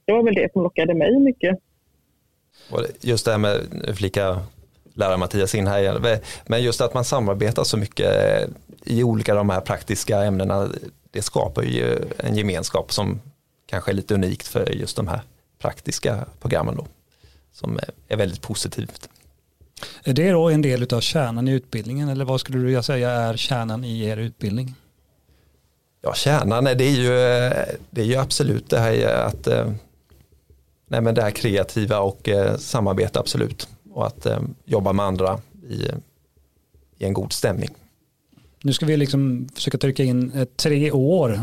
Det 0.05 0.13
var 0.13 0.23
väl 0.23 0.35
det 0.35 0.53
som 0.53 0.63
lockade 0.63 0.95
mig 0.95 1.21
mycket. 1.21 1.59
Just 3.01 3.25
det 3.25 3.31
här 3.31 3.39
med, 3.39 3.61
flika 3.95 4.43
lärare 4.95 5.17
Mattias 5.17 5.55
in 5.55 5.67
här 5.67 5.79
igen, 5.79 6.21
men 6.47 6.63
just 6.63 6.81
att 6.81 6.95
man 6.95 7.05
samarbetar 7.05 7.65
så 7.65 7.77
mycket 7.77 8.11
i 8.85 9.03
olika 9.03 9.35
de 9.35 9.51
här 9.51 9.61
praktiska 9.61 10.23
ämnena, 10.23 10.69
det 11.11 11.23
skapar 11.23 11.63
ju 11.63 11.99
en 12.19 12.37
gemenskap 12.37 12.93
som 12.93 13.21
kanske 13.67 13.91
är 13.91 13.95
lite 13.95 14.15
unikt 14.15 14.49
för 14.49 14.71
just 14.71 14.97
de 14.97 15.09
här 15.09 15.21
praktiska 15.59 16.27
programmen 16.41 16.77
då, 16.77 16.87
som 17.53 17.79
är 18.09 18.17
väldigt 18.17 18.43
positivt. 18.43 19.09
Är 20.05 20.13
det 20.13 20.31
då 20.31 20.49
en 20.49 20.63
del 20.63 20.95
av 20.95 21.01
kärnan 21.01 21.49
i 21.49 21.53
utbildningen 21.53 22.09
eller 22.09 22.25
vad 22.25 22.41
skulle 22.41 22.59
du 22.59 22.65
vilja 22.65 22.83
säga 22.83 23.11
är 23.11 23.37
kärnan 23.37 23.85
i 23.85 24.05
er 24.05 24.17
utbildning? 24.17 24.75
Ja, 26.01 26.15
kärnan 26.15 26.65
det 26.65 26.85
är 26.85 26.91
ju, 26.91 27.09
det 27.91 28.01
är 28.01 28.05
ju 28.05 28.17
absolut 28.17 28.71
det 28.71 28.79
här 28.79 29.07
att 29.07 29.47
eh, 29.47 29.73
nej 30.87 31.01
men 31.01 31.15
det 31.15 31.23
här 31.23 31.31
kreativa 31.31 32.01
och 32.01 32.29
eh, 32.29 32.57
samarbete 32.57 33.21
absolut 33.21 33.69
och 33.93 34.07
att 34.07 34.27
eh, 34.27 34.39
jobba 34.65 34.93
med 34.93 35.07
andra 35.07 35.41
i, 35.69 35.83
i 36.99 37.05
en 37.05 37.13
god 37.13 37.33
stämning. 37.33 37.71
Nu 38.63 38.73
ska 38.73 38.87
vi 38.87 38.97
liksom 38.97 39.49
försöka 39.55 39.79
trycka 39.79 40.05
in 40.05 40.33
eh, 40.33 40.45
tre 40.45 40.91
år 40.91 41.41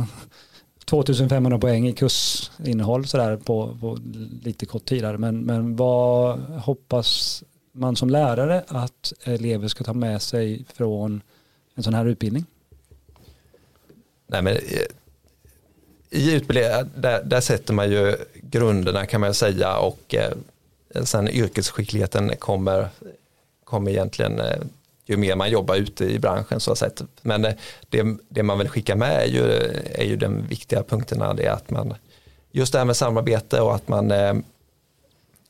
2500 0.85 1.59
poäng 1.59 1.87
i 1.87 1.93
kursinnehåll 1.93 3.07
sådär 3.07 3.37
på, 3.37 3.77
på 3.81 3.97
lite 4.43 4.65
kort 4.65 4.85
tid 4.85 5.03
här. 5.03 5.17
Men, 5.17 5.39
men 5.39 5.75
vad 5.75 6.39
hoppas 6.39 7.43
man 7.71 7.95
som 7.95 8.09
lärare 8.09 8.63
att 8.67 9.13
elever 9.23 9.67
ska 9.67 9.83
ta 9.83 9.93
med 9.93 10.21
sig 10.21 10.65
från 10.73 11.21
en 11.75 11.83
sån 11.83 11.93
här 11.93 12.05
utbildning? 12.05 12.45
Nej, 14.27 14.41
men, 14.41 14.53
eh, 14.53 14.59
i 16.13 16.33
utbildningen 16.33 16.71
eh, 16.71 16.85
där, 16.95 17.23
där 17.23 17.41
sätter 17.41 17.73
man 17.73 17.91
ju 17.91 18.15
grunderna 18.33 19.05
kan 19.05 19.21
man 19.21 19.33
säga 19.33 19.77
och 19.77 20.15
eh, 20.15 20.33
sen 21.03 21.29
yrkesskickligheten 21.29 22.35
kommer, 22.37 22.89
kommer 23.63 23.91
egentligen 23.91 24.39
eh, 24.39 24.61
ju 25.05 25.17
mer 25.17 25.35
man 25.35 25.51
jobbar 25.51 25.75
ute 25.75 26.05
i 26.05 26.19
branschen 26.19 26.59
så 26.59 26.75
sett. 26.75 27.01
Men 27.21 27.45
eh, 27.45 27.53
det, 27.89 28.17
det 28.29 28.43
man 28.43 28.57
vill 28.57 28.69
skicka 28.69 28.95
med 28.95 29.21
är 29.21 29.25
ju, 29.25 29.43
är 29.95 30.03
ju 30.03 30.15
de 30.15 30.47
viktiga 30.47 30.83
punkterna. 30.83 31.33
Det 31.33 31.45
är 31.45 31.51
att 31.51 31.69
man, 31.69 31.93
just 32.51 32.73
det 32.73 32.79
här 32.79 32.85
med 32.85 32.97
samarbete 32.97 33.61
och 33.61 33.75
att 33.75 33.87
man, 33.87 34.11
eh, 34.11 34.33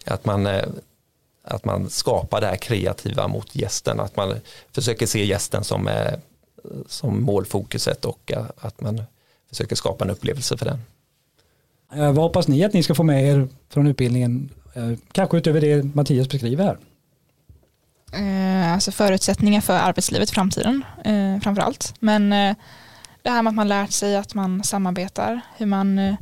att 0.05 0.25
man, 0.25 0.46
eh, 0.46 0.65
att 1.43 1.65
man 1.65 1.89
skapar 1.89 2.41
det 2.41 2.48
här 2.48 2.55
kreativa 2.55 3.27
mot 3.27 3.55
gästen. 3.55 4.00
Att 4.00 4.15
man 4.15 4.36
försöker 4.72 5.05
se 5.05 5.25
gästen 5.25 5.63
som, 5.63 5.88
eh, 5.88 6.13
som 6.88 7.22
målfokuset 7.22 8.05
och 8.05 8.32
eh, 8.32 8.46
att 8.58 8.82
man 8.82 9.01
försöker 9.53 9.75
skapa 9.75 10.05
en 10.05 10.12
upplevelse 10.12 10.57
för 10.57 10.65
den. 10.65 10.79
Vad 11.95 12.17
hoppas 12.17 12.48
ni 12.48 12.63
att 12.63 12.74
ni 12.74 12.83
ska 12.83 12.95
få 12.95 13.03
med 13.03 13.24
er 13.24 13.48
från 13.69 13.88
utbildningen? 13.88 14.50
Kanske 15.12 15.38
utöver 15.38 15.62
det 15.62 15.95
Mattias 15.95 16.29
beskriver 16.29 16.63
här 16.63 16.77
eh, 18.13 18.74
alltså 18.74 18.91
förutsättningar 18.91 19.62
för 19.62 19.74
arbetslivet 19.74 20.29
i 20.29 20.33
framtiden 20.33 20.86
eh, 21.05 21.39
framför 21.41 21.62
allt. 21.62 21.93
Men 22.00 22.33
eh, 22.33 22.55
det 23.22 23.29
här 23.29 23.41
med 23.41 23.51
att 23.51 23.55
man 23.55 23.67
lärt 23.67 23.91
sig 23.91 24.15
att 24.15 24.33
man 24.33 24.63
samarbetar, 24.63 25.41
hur 25.57 25.65
man, 25.65 26.00
eh, 26.00 26.15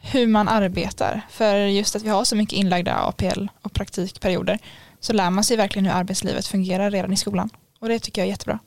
hur 0.00 0.26
man 0.26 0.48
arbetar. 0.48 1.20
För 1.30 1.56
just 1.56 1.96
att 1.96 2.02
vi 2.02 2.08
har 2.08 2.24
så 2.24 2.36
mycket 2.36 2.58
inlagda 2.58 2.94
APL 2.94 3.46
och 3.62 3.72
praktikperioder 3.72 4.58
så 5.00 5.12
lär 5.12 5.30
man 5.30 5.44
sig 5.44 5.56
verkligen 5.56 5.86
hur 5.86 5.92
arbetslivet 5.92 6.46
fungerar 6.46 6.90
redan 6.90 7.12
i 7.12 7.16
skolan. 7.16 7.50
Och 7.80 7.88
det 7.88 7.98
tycker 7.98 8.22
jag 8.22 8.26
är 8.26 8.30
jättebra. 8.30 8.58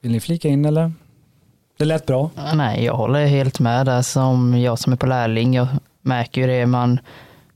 Vill 0.00 0.12
ni 0.12 0.20
flika 0.20 0.48
in 0.48 0.64
eller? 0.64 0.92
Det 1.76 1.84
lät 1.84 2.06
bra. 2.06 2.30
Nej, 2.54 2.84
jag 2.84 2.94
håller 2.94 3.26
helt 3.26 3.60
med 3.60 3.86
där 3.86 4.02
som 4.02 4.58
jag 4.58 4.78
som 4.78 4.92
är 4.92 4.96
på 4.96 5.06
lärling. 5.06 5.54
Jag 5.54 5.68
märker 6.00 6.40
ju 6.40 6.46
det 6.46 6.66
man 6.66 7.00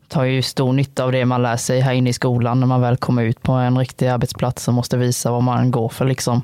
tar 0.08 0.24
ju 0.24 0.42
stor 0.42 0.72
nytta 0.72 1.04
av 1.04 1.12
det 1.12 1.24
man 1.24 1.42
lär 1.42 1.56
sig 1.56 1.80
här 1.80 1.92
inne 1.92 2.10
i 2.10 2.12
skolan 2.12 2.60
när 2.60 2.66
man 2.66 2.80
väl 2.80 2.96
kommer 2.96 3.22
ut 3.22 3.42
på 3.42 3.52
en 3.52 3.78
riktig 3.78 4.06
arbetsplats 4.06 4.68
och 4.68 4.74
måste 4.74 4.96
visa 4.96 5.30
vad 5.30 5.42
man 5.42 5.70
går 5.70 5.88
för. 5.88 6.04
Liksom. 6.04 6.42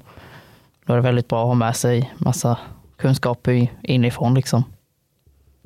Då 0.87 0.93
är 0.93 0.97
det 0.97 1.03
väldigt 1.03 1.29
bra 1.29 1.41
att 1.41 1.47
ha 1.47 1.55
med 1.55 1.77
sig 1.77 2.15
massa 2.17 2.59
kunskaper 2.97 3.69
inifrån. 3.83 4.35
Liksom. 4.35 4.65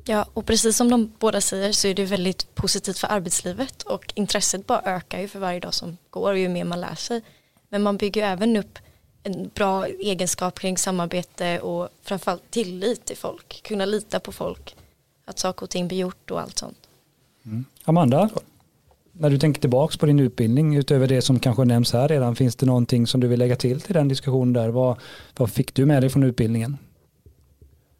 Ja, 0.05 0.25
och 0.33 0.45
precis 0.45 0.77
som 0.77 0.89
de 0.89 1.11
båda 1.19 1.41
säger 1.41 1.71
så 1.71 1.87
är 1.87 1.93
det 1.93 2.05
väldigt 2.05 2.55
positivt 2.55 2.97
för 2.97 3.07
arbetslivet 3.07 3.81
och 3.81 4.13
intresset 4.15 4.67
bara 4.67 4.81
ökar 4.81 5.19
ju 5.19 5.27
för 5.27 5.39
varje 5.39 5.59
dag 5.59 5.73
som 5.73 5.97
går 6.09 6.31
och 6.31 6.39
ju 6.39 6.49
mer 6.49 6.63
man 6.63 6.81
lär 6.81 6.95
sig. 6.95 7.21
Men 7.69 7.83
man 7.83 7.97
bygger 7.97 8.23
även 8.23 8.57
upp 8.57 8.79
en 9.23 9.49
bra 9.53 9.85
egenskap 9.87 10.59
kring 10.59 10.77
samarbete 10.77 11.59
och 11.59 11.89
framförallt 12.01 12.51
tillit 12.51 13.05
till 13.05 13.17
folk, 13.17 13.63
kunna 13.63 13.85
lita 13.85 14.19
på 14.19 14.31
folk, 14.31 14.75
att 15.25 15.39
saker 15.39 15.63
och 15.63 15.69
ting 15.69 15.87
blir 15.87 15.97
gjort 15.97 16.31
och 16.31 16.41
allt 16.41 16.57
sånt. 16.57 16.89
Mm. 17.45 17.65
Amanda, 17.83 18.29
när 19.11 19.29
du 19.29 19.37
tänker 19.37 19.61
tillbaka 19.61 19.97
på 19.99 20.05
din 20.05 20.19
utbildning 20.19 20.75
utöver 20.75 21.07
det 21.07 21.21
som 21.21 21.39
kanske 21.39 21.65
nämns 21.65 21.93
här 21.93 22.07
redan, 22.07 22.35
finns 22.35 22.55
det 22.55 22.65
någonting 22.65 23.07
som 23.07 23.21
du 23.21 23.27
vill 23.27 23.39
lägga 23.39 23.55
till 23.55 23.81
till 23.81 23.93
den 23.93 24.07
diskussionen 24.07 24.53
där? 24.53 24.69
Vad, 24.69 24.97
vad 25.37 25.51
fick 25.51 25.73
du 25.73 25.85
med 25.85 26.03
dig 26.03 26.09
från 26.09 26.23
utbildningen? 26.23 26.77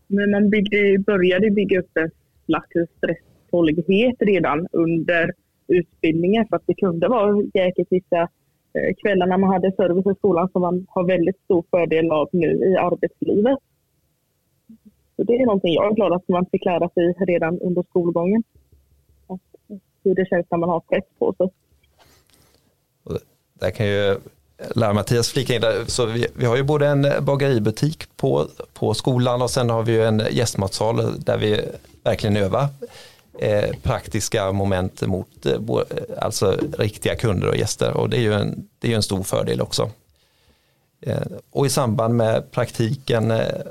Men 0.08 0.32
man 0.32 0.50
byggde, 0.50 1.00
började 1.00 1.52
bygga 1.52 1.80
upp 1.80 1.98
en 1.98 2.12
slags 2.46 2.92
stresstålighet 2.98 4.16
redan 4.20 4.68
under 4.72 5.34
utbildningen 5.68 6.48
för 6.50 6.56
att 6.56 6.64
det 6.66 6.74
kunde 6.74 7.08
vara 7.08 7.44
jäkligt 7.54 7.88
vissa 7.90 8.30
Eh, 8.74 8.96
kvällarna 9.02 9.38
man 9.38 9.50
hade 9.50 9.72
service 9.72 10.16
i 10.16 10.18
skolan 10.18 10.50
som 10.52 10.62
man 10.62 10.88
har 10.90 11.04
väldigt 11.04 11.40
stor 11.44 11.64
fördel 11.72 12.12
av 12.12 12.30
nu 12.32 12.48
i 12.48 12.76
arbetslivet. 12.76 13.58
Så 15.16 15.24
det 15.24 15.36
är 15.36 15.46
någonting 15.46 15.74
jag 15.74 15.92
är 15.92 15.96
glad 15.96 16.14
att 16.14 16.28
man 16.28 16.46
fick 16.52 16.66
lära 16.66 16.90
sig 16.90 17.14
redan 17.28 17.60
under 17.60 17.84
skolgången 17.90 18.44
hur 20.04 20.16
det 20.16 20.26
känns 20.26 20.46
när 20.50 20.58
man 20.58 20.70
har 20.70 20.80
press 20.80 21.04
på 21.20 21.34
sig. 21.38 21.50
där 23.54 23.72
kan 23.72 23.86
ju 23.86 24.18
lära 24.76 24.94
Mattias 24.94 25.32
flika 25.32 25.56
in 25.56 25.62
där. 25.62 25.86
Så 25.86 26.06
vi, 26.06 26.28
vi, 26.36 26.46
har 26.46 26.58
ju 26.58 26.64
både 26.64 26.88
en 26.88 27.08
bageributik 27.26 28.18
på, 28.18 28.48
på 28.74 28.94
skolan 28.94 29.42
och 29.42 29.50
sen 29.50 29.70
har 29.70 29.84
vi 29.84 29.92
ju 29.92 30.04
en 30.04 30.22
gästmatsal 30.32 30.96
där 31.20 31.38
vi 31.38 31.62
verkligen 32.04 32.38
övar 32.38 32.68
eh, 33.40 33.76
praktiska 33.82 34.52
moment 34.52 35.02
mot 35.02 35.46
eh, 35.46 35.54
eh, 35.54 35.84
alltså 36.18 36.58
riktiga 36.78 37.16
kunder 37.16 37.48
och 37.48 37.58
gäster 37.58 37.98
och 37.98 38.10
det 38.10 38.18
är 38.18 38.22
ju 38.22 38.34
en, 38.34 38.68
det 38.80 38.92
är 38.92 38.96
en 38.96 39.04
stor 39.04 39.24
fördel 39.24 39.62
också. 39.62 39.92
Eh, 41.02 41.22
och 41.52 41.66
i 41.66 41.70
samband 41.70 42.16
med 42.16 42.52
praktiken, 42.52 43.32
eh, 43.32 43.62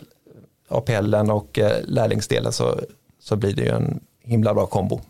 APLen 0.68 1.30
och 1.30 1.58
eh, 1.58 1.84
lärlingsdelen 1.84 2.52
så, 2.52 2.80
så 3.20 3.36
blir 3.36 3.54
det 3.54 3.62
ju 3.62 3.68
en 3.68 4.00
himla 4.22 4.54
bra 4.54 4.66
kombo. 4.66 5.00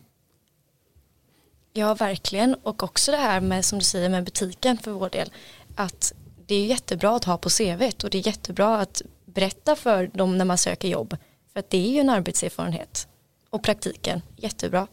Ja, 1.72 1.94
verkligen. 1.94 2.54
Och 2.54 2.82
också 2.82 3.10
det 3.10 3.16
här 3.16 3.40
med, 3.40 3.64
som 3.64 3.78
du 3.78 3.84
säger, 3.84 4.08
med 4.08 4.24
butiken 4.24 4.78
för 4.78 4.90
vår 4.90 5.08
del. 5.10 5.32
Att 5.74 6.12
det 6.46 6.54
är 6.54 6.66
jättebra 6.66 7.16
att 7.16 7.24
ha 7.24 7.38
på 7.38 7.48
CV 7.48 7.90
och 8.04 8.10
det 8.10 8.18
är 8.18 8.26
jättebra 8.26 8.78
att 8.78 9.02
berätta 9.24 9.76
för 9.76 10.06
dem 10.06 10.38
när 10.38 10.44
man 10.44 10.58
söker 10.58 10.88
jobb. 10.88 11.16
För 11.52 11.60
att 11.60 11.70
det 11.70 11.78
är 11.78 11.90
ju 11.90 12.00
en 12.00 12.10
arbetserfarenhet. 12.10 13.08
Och 13.50 13.62
praktiken, 13.62 14.20
jättebra. 14.36 14.86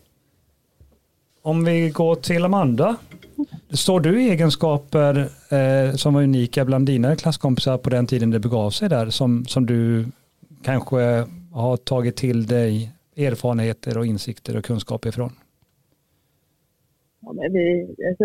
Om 1.42 1.66
vi 1.66 1.90
går 1.90 2.16
till 2.16 2.46
Amanda. 2.46 2.96
Står 3.70 4.00
du 4.00 4.24
i 4.24 4.30
egenskaper 4.30 5.30
eh, 5.52 5.96
som 5.96 6.14
var 6.14 6.24
unika 6.24 6.66
bland 6.66 6.86
dina 6.86 7.16
klasskompisar 7.16 7.78
på 7.78 7.90
den 7.90 8.08
tiden 8.08 8.32
det 8.32 8.40
begav 8.40 8.70
sig 8.70 8.90
där 8.90 9.10
som, 9.10 9.46
som 9.46 9.66
du 9.66 10.06
kanske 10.64 11.26
har 11.52 11.78
tagit 11.78 12.16
till 12.16 12.48
dig 12.48 12.92
erfarenheter 13.18 13.98
och 13.98 14.06
insikter 14.06 14.58
och 14.58 14.66
kunskaper 14.66 15.10
ifrån? 15.10 15.32
Ja, 17.22 17.34
men 17.34 17.54
vi, 17.54 17.96
alltså, 18.10 18.24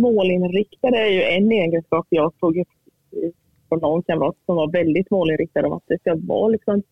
målinriktade 0.00 0.98
är 0.98 1.10
ju 1.10 1.22
en 1.22 1.52
egenskap 1.52 2.06
jag 2.08 2.32
tog 2.40 2.64
från 3.68 3.78
någon 3.78 4.02
kamrat 4.02 4.36
som 4.46 4.56
var 4.56 4.72
väldigt 4.72 5.10
målinriktad 5.10 5.66
om 5.66 5.72
att 5.72 5.82
det 5.86 5.98
ska 6.00 6.14
vara 6.14 6.48
liksom, 6.48 6.82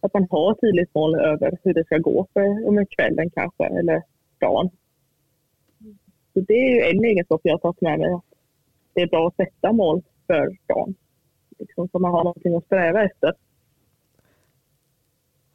att 0.00 0.14
man 0.14 0.26
har 0.30 0.54
tydligt 0.54 0.94
mål 0.94 1.14
över 1.14 1.58
hur 1.62 1.74
det 1.74 1.84
ska 1.84 1.98
gå 1.98 2.26
för 2.32 2.68
om 2.68 2.86
kvällen 2.86 3.30
kanske 3.30 3.64
eller 3.64 4.02
dagen. 4.38 4.70
Så 6.34 6.40
det 6.40 6.54
är 6.54 6.74
ju 6.74 6.96
en 6.96 7.04
egenskap 7.04 7.40
jag 7.44 7.52
har 7.52 7.58
tagit 7.58 7.80
med 7.80 7.98
mig. 7.98 8.12
Att 8.12 8.24
det 8.94 9.00
är 9.00 9.06
bra 9.06 9.26
att 9.26 9.36
sätta 9.36 9.72
mål 9.72 10.02
för 10.26 10.56
dagen. 10.66 10.94
Liksom, 11.58 11.88
så 11.88 11.98
man 11.98 12.12
har 12.12 12.24
någonting 12.24 12.54
att 12.54 12.64
sträva 12.64 13.04
efter. 13.04 13.32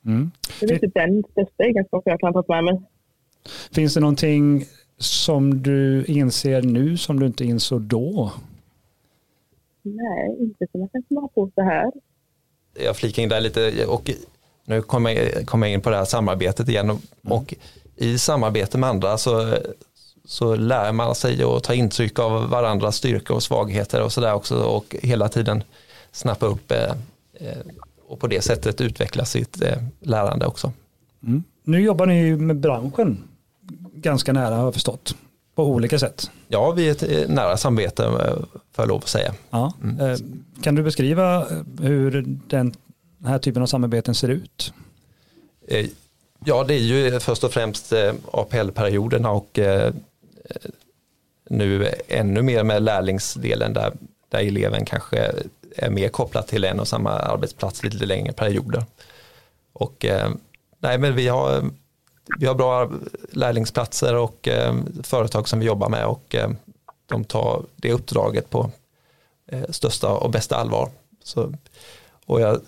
Mm. 0.05 0.31
Det 0.60 0.65
är 0.65 0.79
typ 0.79 0.93
den 0.93 1.24
största 1.31 1.63
egenskapen 1.63 2.12
jag 2.12 2.19
kan 2.19 2.33
ta 2.33 2.43
med 2.48 2.63
mig. 2.63 2.81
Finns 3.71 3.93
det 3.93 4.00
någonting 4.00 4.63
som 4.98 5.63
du 5.63 6.05
inser 6.05 6.62
nu 6.62 6.98
som 6.98 7.19
du 7.19 7.25
inte 7.25 7.45
insåg 7.45 7.81
då? 7.81 8.31
Nej, 9.81 10.36
inte 10.39 10.67
som 10.71 10.81
jag 10.81 10.91
kan 10.91 11.03
komma 11.03 11.27
på 11.27 11.51
så 11.55 11.62
här. 11.62 11.91
Jag 12.73 12.95
flikar 12.95 13.23
in 13.23 13.29
där 13.29 13.41
lite 13.41 13.85
och 13.85 14.11
nu 14.65 14.81
kommer 14.81 15.11
jag, 15.11 15.47
kommer 15.47 15.67
jag 15.67 15.73
in 15.73 15.81
på 15.81 15.89
det 15.89 15.97
här 15.97 16.05
samarbetet 16.05 16.69
igen 16.69 16.89
och, 16.89 17.01
mm. 17.25 17.37
och 17.37 17.53
i 17.95 18.17
samarbete 18.17 18.77
med 18.77 18.89
andra 18.89 19.17
så, 19.17 19.57
så 20.25 20.55
lär 20.55 20.91
man 20.91 21.15
sig 21.15 21.43
att 21.43 21.63
ta 21.63 21.73
intryck 21.73 22.19
av 22.19 22.49
varandras 22.49 22.95
styrkor 22.95 23.35
och 23.35 23.43
svagheter 23.43 24.01
och 24.01 24.11
sådär 24.11 24.33
också 24.33 24.63
och 24.63 24.95
hela 25.01 25.29
tiden 25.29 25.63
snappa 26.11 26.45
upp 26.45 26.71
eh, 26.71 26.91
eh 27.33 27.57
och 28.07 28.19
på 28.19 28.27
det 28.27 28.41
sättet 28.41 28.81
utveckla 28.81 29.25
sitt 29.25 29.61
eh, 29.61 29.77
lärande 29.99 30.45
också. 30.45 30.71
Mm. 31.23 31.43
Nu 31.63 31.81
jobbar 31.81 32.05
ni 32.05 32.21
ju 32.21 32.37
med 32.37 32.59
branschen 32.59 33.23
ganska 33.93 34.33
nära 34.33 34.55
har 34.55 34.63
jag 34.63 34.73
förstått. 34.73 35.15
På 35.61 35.67
olika 35.67 35.99
sätt. 35.99 36.31
Ja, 36.47 36.71
vi 36.71 36.87
är 36.87 36.91
ett 36.91 37.03
eh, 37.03 37.29
nära 37.29 37.57
samarbete 37.57 38.03
eh, 38.05 38.59
för 38.71 38.87
lov 38.87 38.97
att 38.97 39.07
säga. 39.07 39.33
Ja. 39.49 39.73
Mm. 39.83 40.43
Kan 40.63 40.75
du 40.75 40.83
beskriva 40.83 41.47
hur 41.81 42.25
den 42.47 42.73
här 43.25 43.39
typen 43.39 43.61
av 43.61 43.65
samarbeten 43.65 44.15
ser 44.15 44.29
ut? 44.29 44.73
Ja, 46.45 46.63
det 46.63 46.73
är 46.73 46.79
ju 46.79 47.19
först 47.19 47.43
och 47.43 47.53
främst 47.53 47.93
APL-perioderna 48.31 49.31
och 49.31 49.59
nu 51.49 51.93
ännu 52.07 52.41
mer 52.41 52.63
med 52.63 52.83
lärlingsdelen 52.83 53.73
där, 53.73 53.93
där 54.29 54.39
eleven 54.39 54.85
kanske 54.85 55.31
är 55.75 55.89
mer 55.89 56.09
kopplad 56.09 56.47
till 56.47 56.63
en 56.63 56.79
och 56.79 56.87
samma 56.87 57.11
arbetsplats 57.11 57.83
lite 57.83 58.05
längre 58.05 58.33
perioder. 58.33 58.85
Och 59.73 60.05
nej, 60.79 60.97
men 60.97 61.15
vi 61.15 61.27
har 61.27 61.69
vi 62.39 62.45
har 62.45 62.55
bra 62.55 62.91
lärlingsplatser 63.31 64.15
och 64.15 64.47
eh, 64.47 64.75
företag 65.03 65.47
som 65.47 65.59
vi 65.59 65.65
jobbar 65.65 65.89
med 65.89 66.05
och 66.05 66.35
eh, 66.35 66.49
de 67.05 67.23
tar 67.23 67.63
det 67.75 67.93
uppdraget 67.93 68.49
på 68.49 68.71
eh, 69.47 69.63
största 69.69 70.09
och 70.09 70.31
bästa 70.31 70.55
allvar. 70.55 70.89
Så, 71.23 71.53
och 72.25 72.41
jag, 72.41 72.61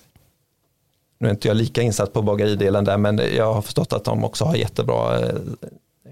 nu 1.18 1.28
är 1.28 1.32
inte 1.32 1.48
jag 1.48 1.58
lika 1.58 1.82
insatt 1.82 2.14
på 2.14 2.22
bageridelen 2.22 2.84
där 2.84 2.98
men 2.98 3.18
jag 3.18 3.54
har 3.54 3.62
förstått 3.62 3.94
att 3.94 4.04
de 4.04 4.24
också 4.24 4.46
har 4.46 4.56
jättebra 4.56 5.20
eh, 5.20 5.36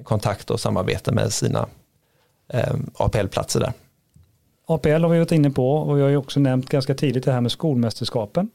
kontakt 0.04 0.52
och 0.52 0.60
samarbete 0.60 1.12
med 1.12 1.34
sina 1.34 1.68
eh, 2.54 2.76
APL-platser 2.94 3.60
där. 3.60 3.74
APL 4.66 4.90
har 4.90 5.10
vi 5.10 5.20
varit 5.20 5.32
inne 5.32 5.50
på 5.50 5.74
och 5.74 6.00
jag 6.00 6.04
har 6.04 6.10
ju 6.10 6.18
också 6.18 6.40
nämnt 6.40 6.70
ganska 6.70 6.96
tidigt 6.96 7.26
det 7.26 7.32
här 7.32 7.42
med 7.42 7.52
skolmästerskapen. 7.52 8.50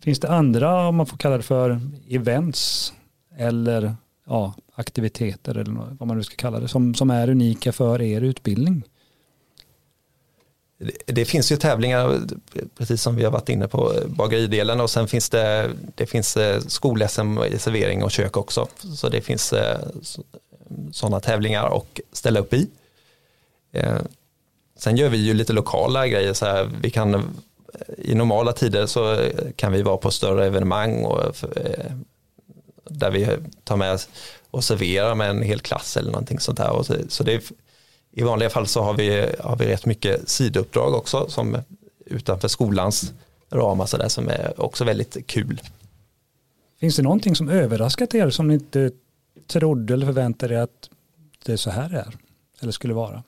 Finns 0.00 0.20
det 0.20 0.28
andra, 0.28 0.88
om 0.88 0.96
man 0.96 1.06
får 1.06 1.16
kalla 1.16 1.36
det 1.36 1.42
för 1.42 1.80
events 2.08 2.92
eller 3.36 3.94
ja, 4.28 4.54
aktiviteter 4.74 5.54
eller 5.54 5.72
vad 5.72 6.08
man 6.08 6.16
nu 6.16 6.22
ska 6.22 6.36
kalla 6.36 6.60
det 6.60 6.68
som, 6.68 6.94
som 6.94 7.10
är 7.10 7.30
unika 7.30 7.72
för 7.72 8.02
er 8.02 8.20
utbildning? 8.20 8.82
Det, 10.78 10.92
det 11.06 11.24
finns 11.24 11.52
ju 11.52 11.56
tävlingar, 11.56 12.20
precis 12.78 13.02
som 13.02 13.16
vi 13.16 13.24
har 13.24 13.30
varit 13.30 13.48
inne 13.48 13.68
på, 13.68 13.92
bageridelen 14.06 14.80
och 14.80 14.90
sen 14.90 15.08
finns 15.08 15.30
det, 15.30 15.70
det 15.94 16.06
finns 16.06 16.36
eh, 16.36 16.60
skol-SM 16.60 17.44
i 17.44 17.58
servering 17.58 18.04
och 18.04 18.10
kök 18.10 18.36
också. 18.36 18.66
Så 18.96 19.08
det 19.08 19.20
finns 19.20 19.52
eh, 19.52 19.78
sådana 20.92 21.20
tävlingar 21.20 21.76
att 21.76 22.00
ställa 22.12 22.40
upp 22.40 22.54
i. 22.54 22.68
Eh, 23.72 23.98
sen 24.76 24.96
gör 24.96 25.08
vi 25.08 25.16
ju 25.16 25.34
lite 25.34 25.52
lokala 25.52 26.08
grejer, 26.08 26.32
så 26.32 26.46
här, 26.46 26.70
vi 26.82 26.90
kan 26.90 27.36
i 27.98 28.14
normala 28.14 28.52
tider 28.52 28.86
så 28.86 29.30
kan 29.56 29.72
vi 29.72 29.82
vara 29.82 29.96
på 29.96 30.10
större 30.10 30.46
evenemang 30.46 31.04
och 31.04 31.36
där 32.90 33.10
vi 33.10 33.28
tar 33.64 33.76
med 33.76 34.00
och 34.50 34.64
serverar 34.64 35.14
med 35.14 35.30
en 35.30 35.42
hel 35.42 35.60
klass 35.60 35.96
eller 35.96 36.10
någonting 36.10 36.40
sånt 36.40 36.58
här. 36.58 36.82
Så, 36.82 36.94
så 37.08 37.24
det 37.24 37.34
är, 37.34 37.42
I 38.10 38.22
vanliga 38.22 38.50
fall 38.50 38.66
så 38.66 38.82
har 38.82 38.94
vi, 38.94 39.28
har 39.40 39.56
vi 39.56 39.66
rätt 39.66 39.86
mycket 39.86 40.28
sidouppdrag 40.28 40.94
också 40.94 41.28
som 41.28 41.56
utanför 42.06 42.48
skolans 42.48 43.12
ramar 43.50 43.86
så 43.86 43.96
där, 43.96 44.08
som 44.08 44.28
är 44.28 44.60
också 44.60 44.84
väldigt 44.84 45.26
kul. 45.26 45.60
Finns 46.80 46.96
det 46.96 47.02
någonting 47.02 47.36
som 47.36 47.48
överraskat 47.48 48.14
er 48.14 48.30
som 48.30 48.48
ni 48.48 48.54
inte 48.54 48.90
trodde 49.46 49.94
eller 49.94 50.06
förväntade 50.06 50.54
er 50.54 50.58
att 50.58 50.90
det 51.44 51.52
är 51.52 51.56
så 51.56 51.70
här 51.70 51.88
det 51.88 51.98
är 51.98 52.14
eller 52.60 52.72
skulle 52.72 52.94
vara? 52.94 53.22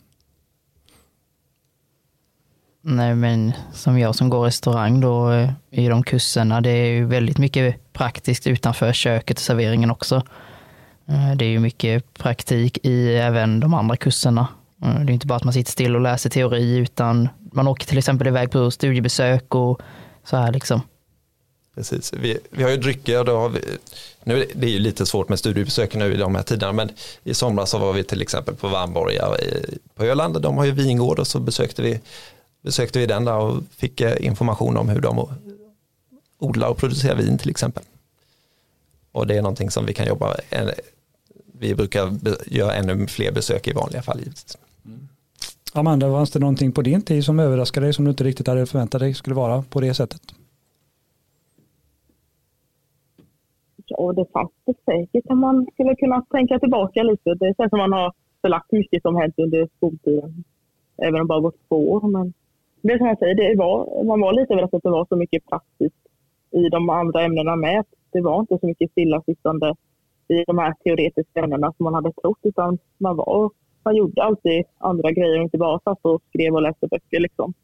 Nej, 2.83 3.15
men 3.15 3.53
som 3.73 3.99
jag 3.99 4.15
som 4.15 4.31
går 4.31 4.45
restaurang 4.45 5.01
då 5.01 5.31
eh, 5.31 5.51
i 5.71 5.89
de 5.89 6.03
kurserna, 6.03 6.61
det 6.61 6.71
är 6.71 6.87
ju 6.87 7.07
väldigt 7.07 7.39
mycket 7.39 7.93
praktiskt 7.93 8.47
utanför 8.47 8.93
köket 8.93 9.37
och 9.37 9.43
serveringen 9.43 9.91
också. 9.91 10.23
Eh, 11.09 11.37
det 11.37 11.45
är 11.45 11.49
ju 11.49 11.59
mycket 11.59 12.15
praktik 12.15 12.79
i 12.83 13.17
även 13.17 13.61
de 13.61 13.75
andra 13.75 13.97
kurserna. 13.97 14.49
Eh, 14.83 15.01
det 15.01 15.13
är 15.13 15.15
inte 15.15 15.27
bara 15.27 15.37
att 15.37 15.45
man 15.45 15.53
sitter 15.53 15.73
still 15.73 15.97
och 15.97 16.01
läser 16.01 16.31
teori, 16.31 16.77
utan 16.77 17.29
man 17.53 17.69
åker 17.69 17.87
till 17.87 17.99
exempel 17.99 18.27
iväg 18.27 18.51
på 18.51 18.71
studiebesök 18.71 19.55
och 19.55 19.81
så 20.25 20.37
här 20.37 20.53
liksom. 20.53 20.83
Precis, 21.75 22.13
vi, 22.13 22.39
vi 22.51 22.63
har 22.63 22.71
ju 22.71 22.77
drycker 22.77 23.25
då 23.25 23.37
har 23.37 23.49
vi, 23.49 23.61
nu 24.25 24.43
är 24.43 24.47
det, 24.55 24.67
är 24.67 24.71
ju 24.71 24.79
lite 24.79 25.07
svårt 25.07 25.29
med 25.29 25.39
studiebesök 25.39 25.95
nu 25.95 26.15
i 26.15 26.17
de 26.17 26.35
här 26.35 26.43
tiderna, 26.43 26.73
men 26.73 26.91
i 27.25 27.35
somras 27.35 27.71
så 27.71 27.79
var 27.79 27.93
vi 27.93 28.05
till 28.05 28.23
exempel 28.23 28.55
på 28.55 28.69
Varmborga 28.69 29.29
på 29.95 30.05
Öland, 30.05 30.43
de 30.43 30.57
har 30.59 30.65
ju 30.65 30.71
vingård 30.71 31.19
och 31.19 31.27
så 31.27 31.41
besökte 31.41 31.83
vi 31.83 32.01
besökte 32.63 32.99
vi 32.99 33.07
den 33.07 33.25
där 33.25 33.37
och 33.37 33.63
fick 33.71 34.01
eh, 34.01 34.27
information 34.27 34.77
om 34.77 34.89
hur 34.89 35.01
de 35.01 35.29
odlar 36.39 36.69
och 36.69 36.77
producerar 36.77 37.17
vin 37.17 37.39
till 37.39 37.51
exempel. 37.51 37.85
Och 39.13 39.27
det 39.27 39.37
är 39.37 39.43
någonting 39.43 39.71
som 39.71 39.87
vi 39.87 39.95
kan 39.95 40.07
jobba, 40.07 40.37
vi 41.53 41.75
brukar 41.75 42.13
göra 42.47 42.75
ännu 42.75 43.07
fler 43.07 43.33
besök 43.33 43.69
i 43.69 43.73
vanliga 43.73 44.03
fall 44.03 44.19
givetvis. 44.19 44.59
Mm. 44.85 45.09
Amanda, 45.75 46.13
fanns 46.13 46.31
det 46.31 46.39
någonting 46.39 46.73
på 46.73 46.83
din 46.83 47.03
tid 47.03 47.25
som 47.25 47.41
överraskade 47.41 47.87
dig 47.87 47.93
som 47.93 48.05
du 48.05 48.11
inte 48.11 48.25
riktigt 48.25 48.47
hade 48.47 48.67
förväntat 48.67 49.01
dig 49.01 49.15
skulle 49.15 49.37
vara 49.37 49.63
på 49.63 49.81
det 49.81 49.95
sättet? 49.95 50.23
Ja, 53.87 54.13
det 54.13 54.27
fanns 54.33 54.51
det 54.65 54.75
säkert 54.85 55.31
om 55.31 55.39
man 55.39 55.67
skulle 55.75 55.97
kunna 55.97 56.23
tänka 56.31 56.59
tillbaka 56.59 57.03
lite. 57.03 57.35
Det 57.35 57.55
känns 57.57 57.71
som 57.71 57.79
man 57.79 57.93
har 57.93 58.13
förlagt 58.41 58.73
mycket 58.73 59.03
som 59.03 59.17
hänt 59.17 59.35
under 59.37 59.69
skoltiden. 59.77 60.45
Även 61.03 61.15
om 61.15 61.21
det 61.21 61.29
bara 61.29 61.41
gått 61.41 61.69
två 61.69 61.93
år. 61.93 62.09
Men 62.09 62.33
det 62.83 62.99
som 62.99 63.07
jag 63.07 63.19
säger, 63.19 63.35
det 63.35 63.59
var, 63.59 64.05
man 64.05 64.21
var 64.21 64.33
lite 64.33 64.53
överraskad 64.53 64.79
att 64.79 64.83
det 64.83 64.91
var 64.91 65.07
så 65.09 65.17
mycket 65.17 65.47
praktiskt 65.47 65.97
i 66.51 66.69
de 66.69 66.91
andra 66.91 67.23
ämnena 67.23 67.57
med. 67.57 67.85
Det 68.13 68.21
var 68.21 68.41
inte 68.41 68.59
så 68.59 68.67
mycket 68.67 68.91
stillasittande 68.91 69.75
i 70.29 70.45
de 70.47 70.59
här 70.59 70.75
teoretiska 70.85 71.41
ämnena 71.41 71.73
som 71.77 71.85
man 71.85 71.95
hade 71.95 72.13
trott, 72.13 72.39
utan 72.43 72.79
man, 72.99 73.17
var, 73.17 73.51
man 73.83 73.97
gjorde 73.97 74.23
alltid 74.23 74.65
andra 74.79 75.11
grejer 75.11 75.39
och 75.39 75.43
inte 75.43 75.59
bara 75.59 75.81
satt 75.85 75.99
och 76.03 76.23
skrev 76.29 76.55
och 76.55 76.63
läste 76.63 76.87
böcker. 76.87 77.21
Liksom. 77.21 77.55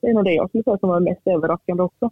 Det 0.00 0.06
är 0.06 0.14
nog 0.14 0.24
det 0.24 0.32
jag 0.32 0.48
skulle 0.48 0.64
säga 0.64 0.78
som 0.78 0.88
var 0.88 1.00
mest 1.00 1.26
överraskande 1.26 1.82
också. 1.82 2.10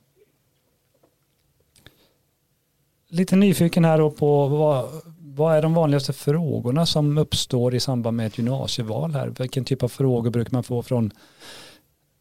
Lite 3.11 3.37
nyfiken 3.37 3.85
här 3.85 3.99
då 3.99 4.11
på 4.11 4.47
vad, 4.47 5.03
vad 5.19 5.57
är 5.57 5.63
de 5.63 5.75
vanligaste 5.75 6.13
frågorna 6.13 6.87
som 6.87 7.19
uppstår 7.19 7.75
i 7.75 7.81
samband 7.81 8.17
med 8.17 8.27
ett 8.27 8.39
gymnasieval 8.39 9.13
här? 9.13 9.35
Vilken 9.39 9.65
typ 9.65 9.83
av 9.83 9.89
frågor 9.89 10.31
brukar 10.31 10.53
man 10.53 10.63
få 10.63 10.83
från 10.83 11.11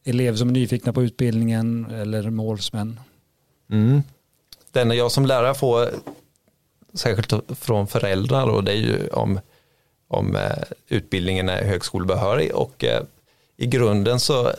elever 0.05 0.37
som 0.37 0.49
är 0.49 0.53
nyfikna 0.53 0.93
på 0.93 1.03
utbildningen 1.03 1.87
eller 1.91 2.29
målsmän? 2.29 2.99
Mm. 3.71 4.01
Den 4.71 4.91
jag 4.91 5.11
som 5.11 5.25
lärare 5.25 5.55
får 5.55 5.89
särskilt 6.93 7.33
från 7.59 7.87
föräldrar 7.87 8.47
och 8.49 8.63
det 8.63 8.71
är 8.71 8.75
ju 8.75 9.07
om, 9.07 9.39
om 10.07 10.35
eh, 10.35 10.63
utbildningen 10.87 11.49
är 11.49 11.63
högskolebehörig 11.63 12.55
och 12.55 12.83
eh, 12.83 13.03
i 13.57 13.67
grunden 13.67 14.19
så, 14.19 14.51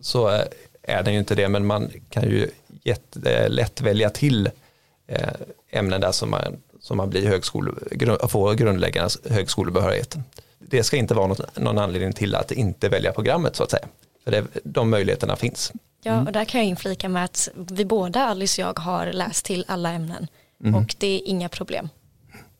så 0.00 0.30
eh, 0.30 0.44
är 0.82 1.02
den 1.02 1.12
ju 1.12 1.18
inte 1.18 1.34
det 1.34 1.48
men 1.48 1.66
man 1.66 1.90
kan 2.10 2.22
ju 2.22 2.50
lätt 3.48 3.80
välja 3.80 4.10
till 4.10 4.46
eh, 4.46 4.52
ämnen 5.70 6.00
där 6.00 6.12
som 6.12 6.30
man 6.30 6.56
som 6.84 6.96
man 6.96 7.10
blir 7.10 7.28
högskole, 7.28 7.72
får 8.28 8.54
grundläggande 8.54 9.10
högskolebehörighet. 9.30 10.16
Det 10.58 10.84
ska 10.84 10.96
inte 10.96 11.14
vara 11.14 11.26
något, 11.26 11.56
någon 11.56 11.78
anledning 11.78 12.12
till 12.12 12.34
att 12.34 12.52
inte 12.52 12.88
välja 12.88 13.12
programmet 13.12 13.56
så 13.56 13.62
att 13.62 13.70
säga. 13.70 13.86
För 14.24 14.30
det, 14.30 14.44
de 14.64 14.90
möjligheterna 14.90 15.36
finns. 15.36 15.72
Ja, 16.02 16.12
mm. 16.12 16.26
och 16.26 16.32
där 16.32 16.44
kan 16.44 16.60
jag 16.60 16.68
inflika 16.68 17.08
med 17.08 17.24
att 17.24 17.48
vi 17.54 17.84
båda, 17.84 18.20
Alice 18.24 18.62
och 18.62 18.68
jag, 18.68 18.78
har 18.78 19.12
läst 19.12 19.44
till 19.44 19.64
alla 19.68 19.90
ämnen. 19.90 20.26
Mm. 20.64 20.74
Och 20.74 20.94
det 20.98 21.06
är 21.06 21.28
inga 21.28 21.48
problem. 21.48 21.88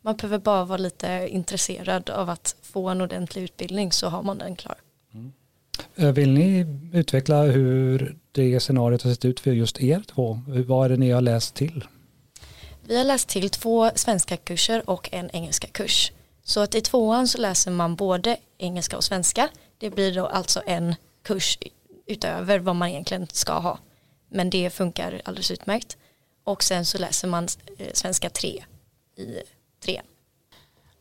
Man 0.00 0.16
behöver 0.16 0.38
bara 0.38 0.64
vara 0.64 0.78
lite 0.78 1.28
intresserad 1.30 2.10
av 2.10 2.30
att 2.30 2.56
få 2.62 2.88
en 2.88 3.00
ordentlig 3.00 3.42
utbildning 3.42 3.92
så 3.92 4.08
har 4.08 4.22
man 4.22 4.38
den 4.38 4.56
klar. 4.56 4.76
Mm. 5.14 6.14
Vill 6.14 6.30
ni 6.30 6.66
utveckla 6.92 7.42
hur 7.42 8.16
det 8.32 8.60
scenariot 8.60 9.02
har 9.02 9.10
sett 9.10 9.24
ut 9.24 9.40
för 9.40 9.52
just 9.52 9.80
er 9.80 10.02
två? 10.14 10.40
Vad 10.46 10.84
är 10.84 10.88
det 10.88 10.96
ni 10.96 11.10
har 11.10 11.20
läst 11.20 11.54
till? 11.54 11.84
Vi 12.86 12.96
har 12.96 13.04
läst 13.04 13.28
till 13.28 13.50
två 13.50 13.90
svenska 13.94 14.36
kurser 14.36 14.90
och 14.90 15.08
en 15.12 15.30
engelska 15.30 15.66
kurs. 15.68 16.12
Så 16.44 16.60
att 16.60 16.74
i 16.74 16.80
tvåan 16.80 17.28
så 17.28 17.38
läser 17.38 17.70
man 17.70 17.96
både 17.96 18.36
engelska 18.58 18.96
och 18.96 19.04
svenska. 19.04 19.48
Det 19.78 19.90
blir 19.90 20.14
då 20.14 20.26
alltså 20.26 20.62
en 20.66 20.94
kurs 21.24 21.58
utöver 22.06 22.58
vad 22.58 22.76
man 22.76 22.88
egentligen 22.88 23.26
ska 23.32 23.52
ha. 23.52 23.78
Men 24.30 24.50
det 24.50 24.70
funkar 24.70 25.22
alldeles 25.24 25.50
utmärkt. 25.50 25.96
Och 26.44 26.62
sen 26.62 26.84
så 26.84 26.98
läser 26.98 27.28
man 27.28 27.48
eh, 27.78 27.88
svenska 27.92 28.30
3 28.30 28.64
i 29.16 29.38
3. 29.84 30.00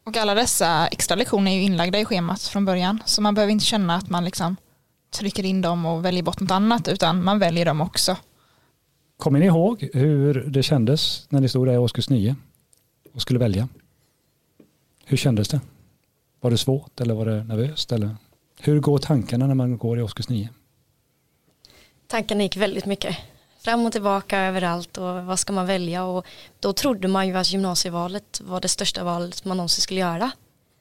Och 0.06 0.18
alla 0.18 0.36
dessa 0.36 0.88
extra 0.88 1.16
lektioner 1.16 1.52
är 1.52 1.56
ju 1.56 1.62
inlagda 1.62 2.00
i 2.00 2.06
schemat 2.06 2.42
från 2.42 2.66
början. 2.66 3.04
Så 3.06 3.22
man 3.22 3.36
behöver 3.36 3.52
inte 3.52 3.66
känna 3.66 3.96
att 3.96 4.10
man 4.10 4.26
liksom 4.26 4.56
trycker 5.14 5.46
in 5.46 5.62
dem 5.62 5.86
och 5.86 6.06
väljer 6.06 6.24
bort 6.24 6.40
något 6.40 6.52
annat 6.52 6.88
utan 6.88 7.24
man 7.24 7.40
väljer 7.40 7.66
dem 7.66 7.82
också. 7.82 8.18
Kommer 9.18 9.40
ni 9.40 9.46
ihåg 9.46 9.90
hur 9.94 10.34
det 10.34 10.64
kändes 10.64 11.28
när 11.30 11.42
ni 11.42 11.50
stod 11.50 11.68
där 11.68 11.74
i 11.74 11.78
årskurs 11.78 12.10
9 12.10 12.36
och 13.14 13.22
skulle 13.22 13.40
välja? 13.40 13.68
Hur 15.06 15.18
kändes 15.18 15.48
det? 15.48 15.62
Var 16.40 16.52
det 16.52 16.58
svårt 16.58 17.02
eller 17.02 17.14
var 17.14 17.26
det 17.26 17.44
nervöst? 17.44 17.92
Eller? 17.92 18.16
Hur 18.60 18.80
går 18.80 18.98
tankarna 18.98 19.48
när 19.48 19.56
man 19.56 19.78
går 19.78 20.00
i 20.00 20.02
årskurs 20.02 20.30
9? 20.30 20.50
Tankarna 22.08 22.44
gick 22.44 22.58
väldigt 22.58 22.86
mycket. 22.86 23.18
fram 23.60 23.86
och 23.86 23.92
tillbaka 23.92 24.40
överallt 24.40 24.98
och 24.98 25.26
vad 25.26 25.40
ska 25.40 25.54
man 25.54 25.68
välja 25.68 26.04
och 26.06 26.26
då 26.60 26.74
trodde 26.74 27.08
man 27.08 27.28
ju 27.28 27.38
att 27.38 27.52
gymnasievalet 27.52 28.42
var 28.42 28.62
det 28.62 28.68
största 28.68 29.04
valet 29.04 29.46
man 29.46 29.58
någonsin 29.58 29.82
skulle 29.82 30.00
göra. 30.00 30.32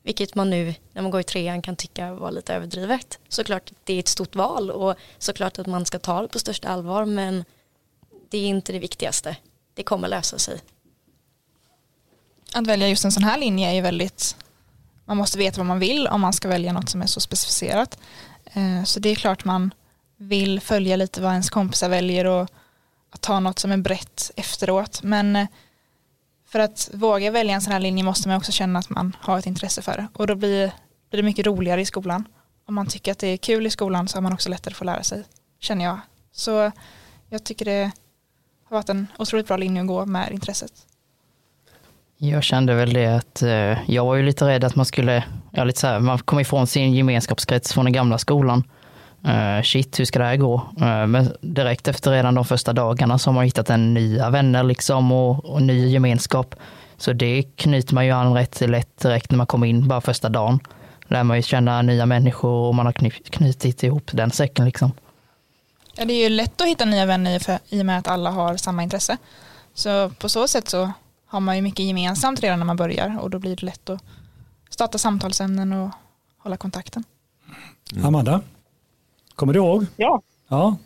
Vilket 0.02 0.34
man 0.34 0.50
nu 0.50 0.74
när 0.92 1.02
man 1.02 1.10
går 1.10 1.20
i 1.20 1.24
trean 1.24 1.62
kan 1.62 1.76
tycka 1.76 2.14
var 2.14 2.30
lite 2.30 2.54
överdrivet. 2.54 3.18
Såklart 3.28 3.72
det 3.84 3.94
är 3.94 3.98
ett 3.98 4.08
stort 4.08 4.34
val 4.34 4.70
och 4.70 4.94
såklart 5.18 5.58
att 5.58 5.66
man 5.66 5.84
ska 5.84 5.98
ta 5.98 6.22
det 6.22 6.28
på 6.28 6.38
största 6.38 6.68
allvar 6.68 7.04
men 7.04 7.44
det 8.32 8.38
är 8.38 8.48
inte 8.48 8.72
det 8.72 8.78
viktigaste. 8.78 9.36
Det 9.74 9.82
kommer 9.82 10.08
lösa 10.08 10.38
sig. 10.38 10.60
Att 12.52 12.66
välja 12.66 12.88
just 12.88 13.04
en 13.04 13.12
sån 13.12 13.24
här 13.24 13.38
linje 13.38 13.70
är 13.70 13.74
ju 13.74 13.80
väldigt, 13.80 14.36
man 15.04 15.16
måste 15.16 15.38
veta 15.38 15.58
vad 15.58 15.66
man 15.66 15.78
vill 15.78 16.06
om 16.06 16.20
man 16.20 16.32
ska 16.32 16.48
välja 16.48 16.72
något 16.72 16.88
som 16.88 17.02
är 17.02 17.06
så 17.06 17.20
specificerat. 17.20 17.98
Eh, 18.44 18.84
så 18.84 19.00
det 19.00 19.08
är 19.08 19.14
klart 19.14 19.44
man 19.44 19.74
vill 20.16 20.60
följa 20.60 20.96
lite 20.96 21.22
vad 21.22 21.32
ens 21.32 21.50
kompisar 21.50 21.88
väljer 21.88 22.24
och 22.24 22.48
att 23.10 23.20
ta 23.20 23.40
något 23.40 23.58
som 23.58 23.72
är 23.72 23.76
brett 23.76 24.30
efteråt. 24.36 25.02
Men 25.02 25.36
eh, 25.36 25.46
för 26.46 26.58
att 26.58 26.90
våga 26.92 27.30
välja 27.30 27.54
en 27.54 27.62
sån 27.62 27.72
här 27.72 27.80
linje 27.80 28.04
måste 28.04 28.28
man 28.28 28.36
också 28.36 28.52
känna 28.52 28.78
att 28.78 28.90
man 28.90 29.16
har 29.20 29.38
ett 29.38 29.46
intresse 29.46 29.82
för 29.82 29.96
det. 29.96 30.08
Och 30.14 30.26
då 30.26 30.34
blir, 30.34 30.72
blir 31.10 31.22
det 31.22 31.22
mycket 31.22 31.46
roligare 31.46 31.80
i 31.80 31.86
skolan. 31.86 32.28
Om 32.66 32.74
man 32.74 32.86
tycker 32.86 33.12
att 33.12 33.18
det 33.18 33.28
är 33.28 33.36
kul 33.36 33.66
i 33.66 33.70
skolan 33.70 34.08
så 34.08 34.16
har 34.16 34.22
man 34.22 34.32
också 34.32 34.48
lättare 34.48 34.72
att 34.72 34.78
få 34.78 34.84
lära 34.84 35.02
sig, 35.02 35.24
känner 35.60 35.84
jag. 35.84 36.00
Så 36.32 36.72
jag 37.28 37.44
tycker 37.44 37.64
det 37.64 37.92
har 38.72 38.78
varit 38.78 38.88
en 38.88 39.06
otroligt 39.18 39.46
bra 39.46 39.56
linje 39.56 39.82
att 39.82 39.88
gå 39.88 40.06
med 40.06 40.32
intresset. 40.32 40.72
Jag 42.18 42.42
kände 42.42 42.74
väl 42.74 42.92
det 42.92 43.06
att 43.06 43.42
eh, 43.42 43.90
jag 43.90 44.04
var 44.04 44.14
ju 44.14 44.22
lite 44.22 44.48
rädd 44.48 44.64
att 44.64 44.76
man 44.76 44.86
skulle, 44.86 45.24
ja, 45.50 45.64
lite 45.64 45.80
så 45.80 45.86
här, 45.86 46.00
man 46.00 46.18
kom 46.18 46.40
ifrån 46.40 46.66
sin 46.66 46.92
gemenskapskrets 46.92 47.72
från 47.72 47.84
den 47.84 47.92
gamla 47.92 48.18
skolan. 48.18 48.64
Eh, 49.24 49.62
shit, 49.62 50.00
hur 50.00 50.04
ska 50.04 50.18
det 50.18 50.24
här 50.24 50.36
gå? 50.36 50.54
Eh, 50.80 51.06
men 51.06 51.32
direkt 51.40 51.88
efter 51.88 52.10
redan 52.10 52.34
de 52.34 52.44
första 52.44 52.72
dagarna 52.72 53.18
så 53.18 53.30
har 53.30 53.34
man 53.34 53.44
hittat 53.44 53.70
en 53.70 53.94
nya 53.94 54.30
vänner 54.30 54.62
liksom 54.62 55.12
och, 55.12 55.44
och 55.44 55.62
ny 55.62 55.88
gemenskap. 55.88 56.54
Så 56.96 57.12
det 57.12 57.42
knyter 57.42 57.94
man 57.94 58.06
ju 58.06 58.12
an 58.12 58.34
rätt 58.34 58.60
lätt 58.60 58.98
direkt 58.98 59.30
när 59.30 59.36
man 59.36 59.46
kommer 59.46 59.66
in 59.66 59.88
bara 59.88 60.00
första 60.00 60.28
dagen. 60.28 60.60
Lär 61.08 61.22
man 61.24 61.36
ju 61.36 61.42
känna 61.42 61.82
nya 61.82 62.06
människor 62.06 62.68
och 62.68 62.74
man 62.74 62.86
har 62.86 62.92
knutit 63.30 63.82
ihop 63.82 64.10
den 64.12 64.30
säcken 64.30 64.64
liksom. 64.64 64.92
Ja, 65.96 66.04
det 66.04 66.12
är 66.12 66.22
ju 66.22 66.28
lätt 66.28 66.60
att 66.60 66.68
hitta 66.68 66.84
nya 66.84 67.06
vänner 67.06 67.38
för, 67.38 67.58
i 67.68 67.80
och 67.82 67.86
med 67.86 67.98
att 67.98 68.08
alla 68.08 68.30
har 68.30 68.56
samma 68.56 68.82
intresse. 68.82 69.16
Så 69.74 70.10
på 70.10 70.28
så 70.28 70.48
sätt 70.48 70.68
så 70.68 70.92
har 71.26 71.40
man 71.40 71.56
ju 71.56 71.62
mycket 71.62 71.86
gemensamt 71.86 72.40
redan 72.40 72.58
när 72.58 72.66
man 72.66 72.76
börjar 72.76 73.18
och 73.20 73.30
då 73.30 73.38
blir 73.38 73.56
det 73.56 73.66
lätt 73.66 73.90
att 73.90 74.04
starta 74.70 74.98
samtalsämnen 74.98 75.72
och 75.72 75.90
hålla 76.38 76.56
kontakten. 76.56 77.04
Mm. 77.92 78.06
Amanda, 78.06 78.40
kommer 79.34 79.52
du 79.52 79.58
ihåg? 79.58 79.86
Ja. 79.96 80.22
Ja, 80.48 80.76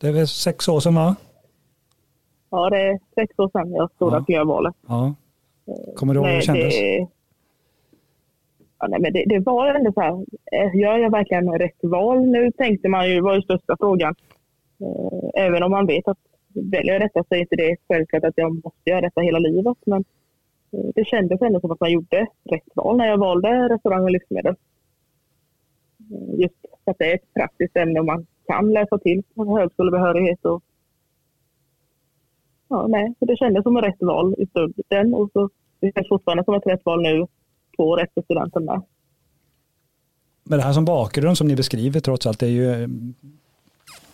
det 0.00 0.08
är 0.08 0.12
väl 0.12 0.28
sex 0.28 0.68
år 0.68 0.80
sedan 0.80 0.94
va? 0.94 1.16
Ja, 2.50 2.70
det 2.70 2.80
är 2.80 3.00
sex 3.14 3.38
år 3.38 3.48
sedan 3.48 3.72
jag 3.72 3.90
stod 3.90 4.12
ja. 4.12 4.18
att 4.18 4.28
göra 4.28 4.44
valet. 4.44 4.74
Ja. 4.86 5.14
Kommer 5.96 6.14
du 6.14 6.20
ihåg 6.20 6.28
hur 6.28 6.36
det 6.36 6.42
kändes? 6.42 6.74
Det, 6.74 7.06
ja, 8.78 8.86
nej, 8.88 9.00
men 9.00 9.12
det, 9.12 9.24
det, 9.26 9.38
var 9.38 9.74
ändå 9.74 9.92
så 9.92 10.00
här, 10.00 10.24
eh, 10.52 10.76
gör 10.76 10.98
jag 10.98 11.10
verkligen 11.10 11.58
rätt 11.58 11.78
val 11.82 12.26
nu? 12.26 12.52
Tänkte 12.52 12.88
man 12.88 13.10
ju 13.10 13.20
var 13.20 13.34
ju 13.34 13.42
största 13.42 13.76
frågan. 13.80 14.14
Eh, 14.80 15.44
även 15.44 15.62
om 15.62 15.70
man 15.70 15.86
vet 15.86 16.08
att 16.08 16.18
väljer 16.54 16.92
jag 16.92 17.02
detta 17.02 17.24
så 17.28 17.34
är 17.34 17.40
inte 17.40 17.56
det 17.56 17.76
självklart 17.88 18.24
att 18.24 18.36
jag 18.36 18.54
måste 18.64 18.90
göra 18.90 19.00
detta 19.00 19.20
hela 19.20 19.38
livet. 19.38 19.76
Men 19.86 20.04
eh, 20.72 20.90
det 20.94 21.04
kändes 21.04 21.42
ändå 21.42 21.60
som 21.60 21.70
att 21.70 21.80
man 21.80 21.92
gjorde 21.92 22.26
rätt 22.44 22.68
val 22.74 22.96
när 22.96 23.08
jag 23.08 23.18
valde 23.18 23.48
restaurang 23.48 24.02
och 24.02 24.10
livsmedel. 24.10 24.54
Just 26.36 26.54
för 26.84 26.90
att 26.90 26.98
det 26.98 27.10
är 27.10 27.14
ett 27.14 27.34
praktiskt 27.34 27.76
ämne 27.76 28.00
och 28.00 28.06
man 28.06 28.26
kan 28.46 28.72
läsa 28.72 28.98
till 28.98 29.22
högskolebehörighet. 29.36 30.44
Och, 30.44 30.62
ja, 32.68 32.86
nej, 32.86 33.14
så 33.18 33.24
det 33.24 33.36
kändes 33.36 33.62
som 33.62 33.76
ett 33.76 33.84
rätt 33.84 34.02
val 34.02 34.34
i 34.38 34.46
stunden 34.46 35.14
och 35.14 35.30
så 35.32 35.50
det 35.80 35.92
känns 35.94 36.08
fortfarande 36.08 36.44
som 36.44 36.54
ett 36.54 36.66
rätt 36.66 36.84
val 36.84 37.02
nu 37.02 37.26
två 37.76 37.82
år 37.82 38.02
efter 38.02 38.22
studenten 38.22 38.64
med. 38.64 38.82
Men 40.44 40.58
det 40.58 40.64
här 40.64 40.72
som 40.72 40.84
bakgrund 40.84 41.38
som 41.38 41.48
ni 41.48 41.56
beskriver 41.56 42.00
trots 42.00 42.26
allt 42.26 42.42
är 42.42 42.46
ju 42.46 42.88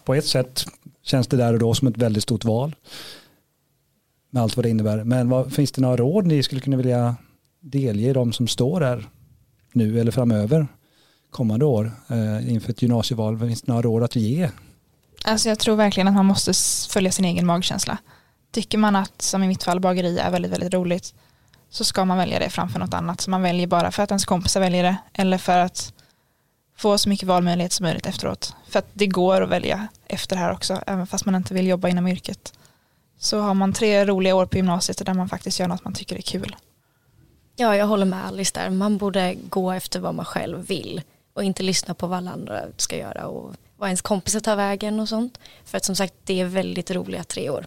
på 0.04 0.14
ett 0.14 0.26
sätt 0.26 0.64
känns 1.02 1.26
det 1.26 1.36
där 1.36 1.52
och 1.52 1.58
då 1.58 1.74
som 1.74 1.88
ett 1.88 1.98
väldigt 1.98 2.22
stort 2.22 2.44
val. 2.44 2.74
Med 4.30 4.42
allt 4.42 4.56
vad 4.56 4.64
det 4.64 4.70
innebär. 4.70 5.04
Men 5.04 5.28
vad, 5.28 5.52
finns 5.52 5.72
det 5.72 5.82
några 5.82 5.96
råd 5.96 6.26
ni 6.26 6.42
skulle 6.42 6.60
kunna 6.60 6.76
vilja 6.76 7.16
delge 7.60 8.12
de 8.12 8.32
som 8.32 8.48
står 8.48 8.80
där 8.80 9.08
nu 9.72 10.00
eller 10.00 10.12
framöver 10.12 10.66
kommande 11.30 11.64
år 11.64 11.92
eh, 12.08 12.52
inför 12.52 12.70
ett 12.70 12.82
gymnasieval? 12.82 13.38
Finns 13.38 13.62
det 13.62 13.72
några 13.72 13.82
råd 13.82 14.02
att 14.02 14.16
ge? 14.16 14.50
Alltså 15.24 15.48
jag 15.48 15.58
tror 15.58 15.76
verkligen 15.76 16.08
att 16.08 16.14
man 16.14 16.26
måste 16.26 16.52
följa 16.92 17.12
sin 17.12 17.24
egen 17.24 17.46
magkänsla. 17.46 17.98
Tycker 18.50 18.78
man 18.78 18.96
att, 18.96 19.22
som 19.22 19.42
i 19.42 19.48
mitt 19.48 19.62
fall, 19.62 19.80
bageri 19.80 20.18
är 20.18 20.30
väldigt, 20.30 20.52
väldigt 20.52 20.74
roligt 20.74 21.14
så 21.72 21.84
ska 21.84 22.04
man 22.04 22.18
välja 22.18 22.38
det 22.38 22.50
framför 22.50 22.78
något 22.78 22.94
annat 22.94 23.20
som 23.20 23.30
man 23.30 23.42
väljer 23.42 23.66
bara 23.66 23.90
för 23.90 24.02
att 24.02 24.10
ens 24.10 24.24
kompisar 24.24 24.60
väljer 24.60 24.82
det 24.82 24.96
eller 25.12 25.38
för 25.38 25.58
att 25.58 25.92
få 26.76 26.98
så 26.98 27.08
mycket 27.08 27.28
valmöjlighet 27.28 27.72
som 27.72 27.84
möjligt 27.84 28.06
efteråt. 28.06 28.54
För 28.68 28.78
att 28.78 28.86
det 28.92 29.06
går 29.06 29.42
att 29.42 29.48
välja 29.48 29.88
efter 30.06 30.36
det 30.36 30.42
här 30.42 30.52
också, 30.52 30.80
även 30.86 31.06
fast 31.06 31.24
man 31.24 31.34
inte 31.34 31.54
vill 31.54 31.66
jobba 31.66 31.88
inom 31.88 32.08
yrket. 32.08 32.52
Så 33.18 33.40
har 33.40 33.54
man 33.54 33.72
tre 33.72 34.04
roliga 34.04 34.34
år 34.34 34.46
på 34.46 34.56
gymnasiet 34.56 35.06
där 35.06 35.14
man 35.14 35.28
faktiskt 35.28 35.60
gör 35.60 35.68
något 35.68 35.84
man 35.84 35.94
tycker 35.94 36.16
är 36.16 36.20
kul. 36.20 36.56
Ja, 37.56 37.76
jag 37.76 37.86
håller 37.86 38.06
med 38.06 38.26
Alice 38.26 38.52
där. 38.54 38.70
Man 38.70 38.98
borde 38.98 39.34
gå 39.34 39.72
efter 39.72 40.00
vad 40.00 40.14
man 40.14 40.24
själv 40.24 40.66
vill 40.66 41.02
och 41.34 41.44
inte 41.44 41.62
lyssna 41.62 41.94
på 41.94 42.06
vad 42.06 42.18
alla 42.18 42.30
andra 42.30 42.60
ska 42.76 42.96
göra 42.96 43.26
och 43.26 43.54
vad 43.76 43.88
ens 43.88 44.02
kompisar 44.02 44.40
tar 44.40 44.56
vägen 44.56 45.00
och 45.00 45.08
sånt. 45.08 45.38
För 45.64 45.76
att 45.76 45.84
som 45.84 45.96
sagt, 45.96 46.14
det 46.24 46.40
är 46.40 46.44
väldigt 46.44 46.90
roliga 46.90 47.24
tre 47.24 47.50
år. 47.50 47.66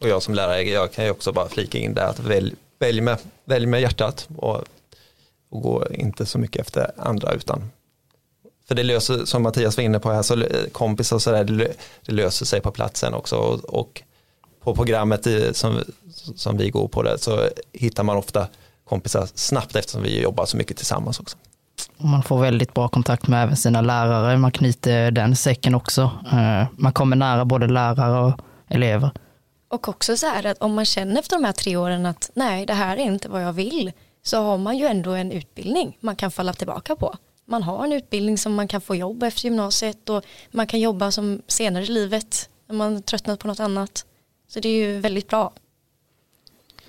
Och 0.00 0.08
jag 0.08 0.22
som 0.22 0.34
lärare, 0.34 0.62
jag 0.62 0.92
kan 0.92 1.04
ju 1.04 1.10
också 1.10 1.32
bara 1.32 1.48
flika 1.48 1.78
in 1.78 1.94
där 1.94 2.06
att 2.06 2.18
välj, 2.18 2.54
välj, 2.84 3.00
med, 3.00 3.18
välj 3.44 3.66
med 3.66 3.80
hjärtat 3.80 4.28
och, 4.36 4.64
och 5.50 5.62
gå 5.62 5.86
inte 5.90 6.26
så 6.26 6.38
mycket 6.38 6.60
efter 6.60 6.90
andra 6.96 7.32
utan 7.32 7.70
för 8.68 8.74
det 8.74 8.82
löser, 8.82 9.24
som 9.24 9.42
Mattias 9.42 9.76
var 9.76 9.84
inne 9.84 9.98
på 9.98 10.12
här, 10.12 10.22
så 10.22 10.44
kompisar 10.72 11.16
och 11.16 11.22
sådär, 11.22 11.44
det, 11.44 11.72
det 12.06 12.12
löser 12.12 12.46
sig 12.46 12.60
på 12.60 12.70
platsen 12.70 13.14
också. 13.14 13.36
Och, 13.36 13.64
och 13.64 14.02
på 14.60 14.74
programmet 14.74 15.26
i, 15.26 15.54
som, 15.54 15.80
som 16.36 16.56
vi 16.56 16.70
går 16.70 16.88
på 16.88 17.02
det 17.02 17.18
så 17.18 17.48
hittar 17.72 18.02
man 18.02 18.16
ofta 18.16 18.46
kompisar 18.84 19.28
snabbt 19.34 19.76
eftersom 19.76 20.02
vi 20.02 20.22
jobbar 20.22 20.46
så 20.46 20.56
mycket 20.56 20.76
tillsammans 20.76 21.20
också. 21.20 21.36
Man 21.96 22.22
får 22.22 22.40
väldigt 22.40 22.74
bra 22.74 22.88
kontakt 22.88 23.28
med 23.28 23.42
även 23.42 23.56
sina 23.56 23.80
lärare, 23.80 24.36
man 24.36 24.52
knyter 24.52 25.10
den 25.10 25.36
säcken 25.36 25.74
också. 25.74 26.10
Eh, 26.32 26.66
man 26.76 26.92
kommer 26.92 27.16
nära 27.16 27.44
både 27.44 27.66
lärare 27.66 28.26
och 28.26 28.40
elever. 28.68 29.10
Och 29.74 29.88
också 29.88 30.16
så 30.16 30.26
här 30.26 30.46
att 30.46 30.58
om 30.58 30.74
man 30.74 30.84
känner 30.84 31.20
efter 31.20 31.36
de 31.36 31.44
här 31.44 31.52
tre 31.52 31.76
åren 31.76 32.06
att 32.06 32.30
nej, 32.34 32.66
det 32.66 32.74
här 32.74 32.96
är 32.96 33.04
inte 33.04 33.28
vad 33.28 33.42
jag 33.42 33.52
vill, 33.52 33.92
så 34.22 34.42
har 34.42 34.58
man 34.58 34.78
ju 34.78 34.86
ändå 34.86 35.10
en 35.10 35.32
utbildning 35.32 35.96
man 36.00 36.16
kan 36.16 36.30
falla 36.30 36.52
tillbaka 36.52 36.96
på 36.96 37.16
man 37.44 37.62
har 37.62 37.84
en 37.84 37.92
utbildning 37.92 38.38
som 38.38 38.54
man 38.54 38.68
kan 38.68 38.80
få 38.80 38.94
jobb 38.94 39.22
efter 39.22 39.44
gymnasiet 39.44 40.08
och 40.08 40.24
man 40.50 40.66
kan 40.66 40.80
jobba 40.80 41.10
som 41.10 41.42
senare 41.46 41.84
i 41.84 41.86
livet 41.86 42.48
när 42.66 42.76
man 42.76 43.02
tröttnat 43.02 43.38
på 43.38 43.46
något 43.46 43.60
annat. 43.60 44.04
Så 44.48 44.60
det 44.60 44.68
är 44.68 44.86
ju 44.86 45.00
väldigt 45.00 45.28
bra. 45.28 45.52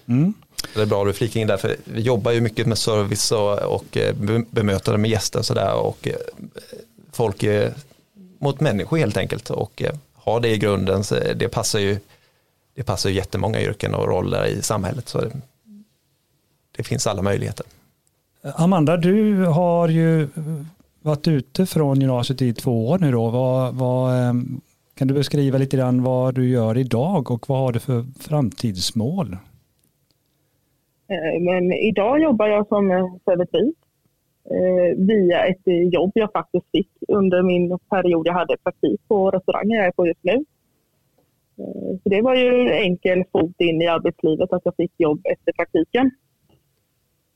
Mm. 0.05 0.33
Det 0.73 0.81
är 0.81 0.85
bra 0.85 1.01
att 1.01 1.07
du 1.07 1.13
flikar 1.13 1.39
in 1.39 1.47
där, 1.47 1.57
för 1.57 1.77
vi 1.83 2.01
jobbar 2.01 2.31
ju 2.31 2.41
mycket 2.41 2.67
med 2.67 2.77
service 2.77 3.31
och, 3.31 3.59
och 3.59 3.97
eh, 3.97 4.15
bemötande 4.51 4.97
med 4.97 5.11
gäster 5.11 5.39
och 5.39 5.45
sådär 5.45 5.73
och 5.73 6.07
eh, 6.07 6.15
folk 7.11 7.43
är 7.43 7.73
mot 8.39 8.59
människor 8.59 8.97
helt 8.97 9.17
enkelt 9.17 9.49
och 9.49 9.81
eh, 9.81 9.95
har 10.13 10.39
det 10.39 10.49
i 10.49 10.57
grunden 10.57 11.03
så 11.03 11.15
det 11.35 11.49
passar 11.49 11.79
ju 11.79 11.99
det 12.75 12.83
passar 12.83 13.09
ju 13.09 13.15
jättemånga 13.15 13.61
yrken 13.61 13.95
och 13.95 14.07
roller 14.07 14.45
i 14.45 14.61
samhället 14.61 15.07
så 15.07 15.21
det, 15.21 15.31
det 16.77 16.83
finns 16.83 17.07
alla 17.07 17.21
möjligheter. 17.21 17.65
Amanda, 18.55 18.97
du 18.97 19.45
har 19.45 19.87
ju 19.87 20.27
varit 21.01 21.27
ute 21.27 21.65
från 21.65 22.01
gymnasiet 22.01 22.41
i 22.41 22.53
två 22.53 22.89
år 22.89 22.99
nu 22.99 23.11
då. 23.11 23.29
Vad, 23.29 23.75
vad, 23.75 24.29
ehm, 24.29 24.61
kan 24.95 25.07
du 25.07 25.13
beskriva 25.13 25.57
lite 25.57 25.77
grann 25.77 26.03
vad 26.03 26.35
du 26.35 26.49
gör 26.49 26.77
idag 26.77 27.31
och 27.31 27.49
vad 27.49 27.59
har 27.59 27.71
du 27.71 27.79
för 27.79 28.05
framtidsmål? 28.19 29.37
Eh, 31.07 31.41
men 31.41 31.73
idag 31.73 32.19
jobbar 32.19 32.47
jag 32.47 32.67
som 32.67 33.19
servitris 33.25 33.75
eh, 34.49 34.97
via 34.97 35.45
ett 35.45 35.93
jobb 35.93 36.11
jag 36.13 36.31
faktiskt 36.31 36.65
fick 36.71 36.89
under 37.07 37.43
min 37.43 37.79
period 37.89 38.27
jag 38.27 38.33
hade 38.33 38.57
praktik 38.63 39.01
på 39.07 39.31
restaurangen 39.31 39.77
jag 39.77 39.85
är 39.85 39.91
på 39.91 40.07
just 40.07 40.23
nu. 40.23 40.45
Eh, 41.57 41.97
så 42.03 42.09
det 42.09 42.21
var 42.21 42.35
ju 42.35 42.61
en 42.61 42.83
enkel 42.83 43.23
fot 43.31 43.55
in 43.57 43.81
i 43.81 43.87
arbetslivet 43.87 44.53
att 44.53 44.61
jag 44.65 44.75
fick 44.75 44.91
jobb 44.97 45.21
efter 45.23 45.51
praktiken. 45.51 46.11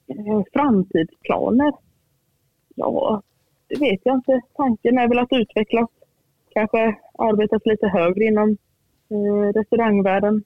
Eh, 0.07 0.41
framtidsplaner? 0.53 1.73
Ja, 2.75 3.21
det 3.67 3.79
vet 3.79 3.99
jag 4.03 4.15
inte. 4.15 4.41
Tanken 4.55 4.97
är 4.97 5.07
väl 5.07 5.19
att 5.19 5.33
utvecklas. 5.33 5.89
Kanske 6.49 6.95
arbetas 7.17 7.61
lite 7.65 7.87
högre 7.87 8.23
inom 8.25 8.57
eh, 9.09 9.53
restaurangvärlden. 9.53 10.43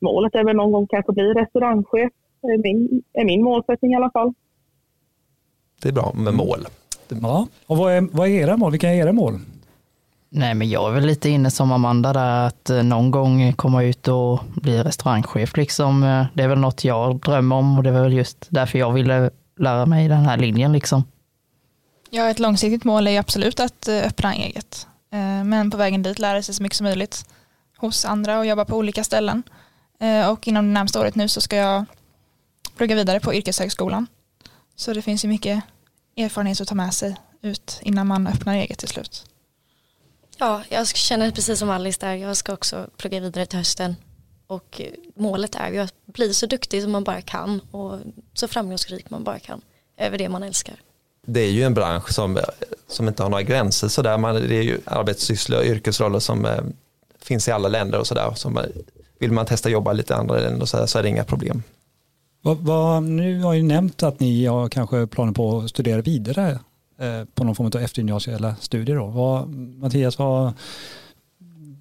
Målet 0.00 0.34
är 0.34 0.44
väl 0.44 0.56
någon 0.56 0.72
gång 0.72 0.86
kanske 0.86 1.12
bli 1.12 1.24
restaurangchef. 1.24 2.12
Är 2.42 2.62
min, 2.62 3.02
är 3.12 3.24
min 3.24 3.42
målsättning 3.42 3.92
i 3.92 3.96
alla 3.96 4.10
fall. 4.10 4.34
Det 5.82 5.88
är 5.88 5.92
bra 5.92 6.12
med 6.14 6.34
mål. 6.34 6.58
Ja, 7.08 7.46
och 7.66 7.76
vad 7.76 7.92
är, 7.92 8.08
vad 8.12 8.28
är 8.28 8.32
era 8.32 8.56
mål? 8.56 8.70
Vilka 8.70 8.88
är 8.88 8.94
era 8.94 9.12
mål? 9.12 9.34
Nej, 10.30 10.54
men 10.54 10.68
jag 10.68 10.88
är 10.88 10.94
väl 10.94 11.06
lite 11.06 11.28
inne 11.28 11.50
som 11.50 11.72
Amanda 11.72 12.12
där, 12.12 12.46
att 12.46 12.70
eh, 12.70 12.82
någon 12.82 13.10
gång 13.10 13.52
komma 13.52 13.82
ut 13.82 14.08
och 14.08 14.40
bli 14.54 14.82
restaurangchef 14.82 15.56
liksom. 15.56 16.02
Eh, 16.02 16.26
det 16.34 16.42
är 16.42 16.48
väl 16.48 16.58
något 16.58 16.84
jag 16.84 17.20
drömmer 17.20 17.56
om 17.56 17.78
och 17.78 17.82
det 17.82 17.90
var 17.90 18.00
väl 18.00 18.12
just 18.12 18.46
därför 18.48 18.78
jag 18.78 18.92
ville 18.92 19.30
lära 19.58 19.86
mig 19.86 20.08
den 20.08 20.26
här 20.26 20.36
linjen 20.36 20.72
liksom. 20.72 21.04
Ja, 22.10 22.28
ett 22.28 22.38
långsiktigt 22.38 22.84
mål 22.84 23.06
är 23.06 23.10
ju 23.10 23.16
absolut 23.16 23.60
att 23.60 23.88
eh, 23.88 23.96
öppna 23.96 24.34
eget. 24.34 24.86
Men 25.44 25.70
på 25.70 25.76
vägen 25.76 26.02
dit 26.02 26.18
lära 26.18 26.42
sig 26.42 26.54
så 26.54 26.62
mycket 26.62 26.76
som 26.76 26.84
möjligt 26.84 27.24
hos 27.76 28.04
andra 28.04 28.38
och 28.38 28.46
jobba 28.46 28.64
på 28.64 28.76
olika 28.76 29.04
ställen. 29.04 29.42
Och 30.30 30.48
inom 30.48 30.66
det 30.66 30.72
närmsta 30.72 31.00
året 31.00 31.14
nu 31.14 31.28
så 31.28 31.40
ska 31.40 31.56
jag 31.56 31.84
plugga 32.76 32.94
vidare 32.94 33.20
på 33.20 33.34
yrkeshögskolan. 33.34 34.06
Så 34.76 34.92
det 34.92 35.02
finns 35.02 35.24
ju 35.24 35.28
mycket 35.28 35.64
erfarenhet 36.16 36.60
att 36.60 36.68
ta 36.68 36.74
med 36.74 36.94
sig 36.94 37.16
ut 37.42 37.80
innan 37.82 38.06
man 38.06 38.26
öppnar 38.26 38.54
eget 38.54 38.78
till 38.78 38.88
slut. 38.88 39.24
Ja, 40.38 40.62
jag 40.68 40.86
känner 40.88 41.30
precis 41.30 41.58
som 41.58 41.70
Alice 41.70 41.98
där. 42.00 42.14
Jag 42.14 42.36
ska 42.36 42.52
också 42.52 42.86
plugga 42.96 43.20
vidare 43.20 43.46
till 43.46 43.58
hösten. 43.58 43.96
Och 44.46 44.80
eh, 44.80 44.86
målet 45.16 45.54
är 45.54 45.70
ju 45.70 45.78
att 45.78 45.94
bli 46.06 46.34
så 46.34 46.46
duktig 46.46 46.82
som 46.82 46.92
man 46.92 47.04
bara 47.04 47.20
kan 47.20 47.60
och 47.70 47.98
så 48.34 48.48
framgångsrik 48.48 49.10
man 49.10 49.24
bara 49.24 49.38
kan 49.38 49.60
över 49.96 50.18
det 50.18 50.28
man 50.28 50.42
älskar. 50.42 50.74
Det 51.26 51.40
är 51.40 51.50
ju 51.50 51.62
en 51.62 51.74
bransch 51.74 52.12
som, 52.12 52.38
som 52.88 53.08
inte 53.08 53.22
har 53.22 53.30
några 53.30 53.42
gränser 53.42 53.88
sådär. 53.88 54.18
Man, 54.18 54.34
det 54.34 54.56
är 54.56 54.62
ju 54.62 54.80
arbetssysslor 54.84 55.58
och 55.58 55.64
yrkesroller 55.66 56.18
som 56.18 56.44
eh, 56.44 56.60
finns 57.22 57.48
i 57.48 57.50
alla 57.50 57.68
länder 57.68 57.98
och 57.98 58.06
sådär. 58.06 58.32
Så 58.36 58.50
man- 58.50 58.66
vill 59.18 59.32
man 59.32 59.46
testa 59.46 59.68
jobba 59.68 59.92
i 59.92 59.96
lite 59.96 60.16
andra 60.16 60.38
länder 60.38 60.66
så, 60.66 60.86
så 60.86 60.98
är 60.98 61.02
det 61.02 61.08
inga 61.08 61.24
problem. 61.24 61.62
Vad, 62.42 62.56
vad, 62.58 63.02
nu 63.02 63.42
har 63.42 63.54
ju 63.54 63.62
nämnt 63.62 64.02
att 64.02 64.20
ni 64.20 64.46
har 64.46 64.68
kanske 64.68 65.06
planer 65.06 65.32
på 65.32 65.58
att 65.58 65.70
studera 65.70 66.00
vidare 66.02 66.50
eh, 66.50 66.58
Eh, 67.00 67.24
på 67.24 67.44
någon 67.44 67.54
form 67.54 67.66
av 67.66 67.80
eftergymnasiala 67.80 68.56
studier. 68.60 68.96
Då. 68.96 69.06
Vad, 69.06 69.48
Mattias, 69.48 70.18
vad, 70.18 70.52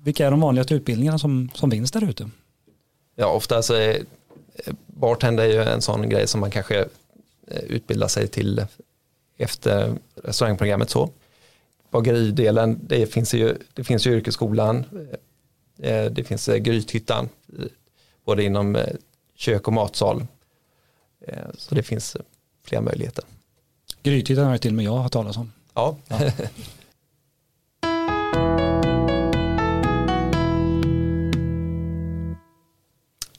vilka 0.04 0.28
är 0.28 0.32
de 0.32 0.42
vanligaste 0.42 0.74
utbildningarna 0.74 1.20
som, 1.20 1.50
som 1.54 1.72
finns 1.72 1.92
där 1.92 2.10
ute? 2.10 2.30
Ja, 3.16 3.28
ofta 3.28 3.62
så 3.62 3.74
är 3.74 4.00
eh, 4.56 4.74
bartender 4.86 5.44
är 5.44 5.48
ju 5.48 5.64
en 5.64 5.82
sån 5.82 6.10
grej 6.10 6.28
som 6.28 6.42
man 6.42 6.52
kanske 6.52 6.80
eh, 7.48 7.64
utbildar 7.64 8.08
sig 8.08 8.28
till 8.28 8.66
efter 9.38 9.94
restaurangprogrammet 10.24 10.90
så. 10.90 11.10
Bageridelen, 11.92 12.80
det 12.84 13.14
finns 13.14 13.34
ju, 13.34 13.58
det 13.74 13.84
finns 13.84 14.08
ju 14.08 14.12
yrkesskolan, 14.12 14.84
det 16.12 16.28
finns 16.28 16.48
Grythyttan, 16.48 17.30
både 18.26 18.44
inom 18.44 18.78
kök 19.36 19.68
och 19.68 19.74
matsal. 19.74 20.28
Så 21.58 21.76
det 21.76 21.84
finns 21.84 22.18
flera 22.64 22.82
möjligheter. 22.82 23.24
Grythyttan 24.04 24.48
har 24.48 24.58
till 24.58 24.72
och 24.72 24.76
med 24.76 24.86
jag 24.86 24.98
har 24.98 25.10
talat 25.10 25.38
om. 25.38 25.52
Ja, 25.74 25.98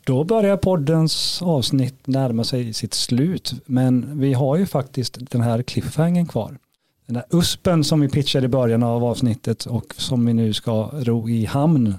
Då 0.04 0.24
börjar 0.24 0.56
poddens 0.56 1.42
avsnitt 1.42 2.06
närma 2.06 2.44
sig 2.44 2.72
sitt 2.72 2.94
slut. 2.94 3.52
Men 3.66 4.20
vi 4.20 4.32
har 4.32 4.56
ju 4.56 4.66
faktiskt 4.66 5.18
den 5.30 5.40
här 5.40 5.62
cliffhangern 5.62 6.26
kvar. 6.26 6.58
Den 7.06 7.14
där 7.14 7.24
uspen 7.30 7.84
som 7.84 8.00
vi 8.00 8.08
pitchade 8.08 8.44
i 8.44 8.48
början 8.48 8.82
av 8.82 9.04
avsnittet 9.04 9.64
och 9.66 9.94
som 9.96 10.26
vi 10.26 10.32
nu 10.34 10.52
ska 10.52 10.90
ro 10.92 11.28
i 11.28 11.44
hamn. 11.44 11.94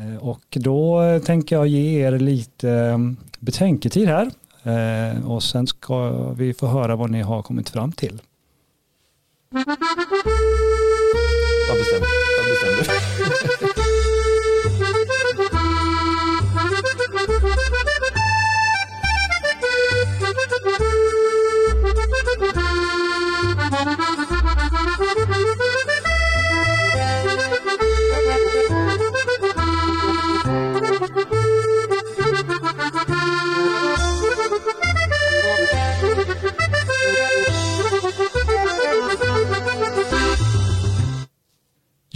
Eh, 0.00 0.16
Och 0.16 0.42
då 0.50 1.00
tänker 1.24 1.56
jag 1.56 1.66
ge 1.66 2.06
er 2.06 2.18
lite 2.18 2.70
eh, 2.70 2.98
betänketid 3.38 4.08
här. 4.08 4.30
Eh, 4.62 5.30
Och 5.30 5.42
sen 5.42 5.66
ska 5.66 6.10
vi 6.32 6.54
få 6.54 6.66
höra 6.66 6.96
vad 6.96 7.10
ni 7.10 7.22
har 7.22 7.42
kommit 7.42 7.68
fram 7.70 7.92
till. 7.92 8.20
vad 11.68 11.78
bestämmer, 11.78 12.06
vad 12.38 12.76
bestämmer 12.76 13.07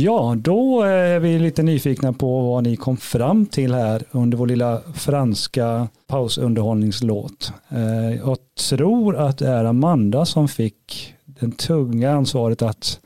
Ja, 0.05 0.35
då 0.39 0.85
eh, 0.85 0.91
är 0.91 1.21
vi 1.21 1.39
lite 1.39 1.63
nyfikna 1.63 2.13
på 2.13 2.41
vad 2.41 2.65
ni 2.65 2.77
kom 2.77 2.97
fram 2.97 3.47
till 3.47 3.75
här 3.75 4.03
under 4.11 4.39
vår 4.39 4.47
lilla 4.47 4.81
franska 4.95 5.89
pausunderhållningslåt. 6.07 7.53
Eh, 7.71 8.17
jag 8.17 8.39
tror 8.71 9.17
att 9.17 9.39
det 9.39 9.49
är 9.49 9.65
Amanda 9.65 10.25
som 10.25 10.49
fick 10.49 11.15
den 11.25 11.53
tunga 11.53 12.11
ansvaret 12.11 12.63
att 12.63 13.01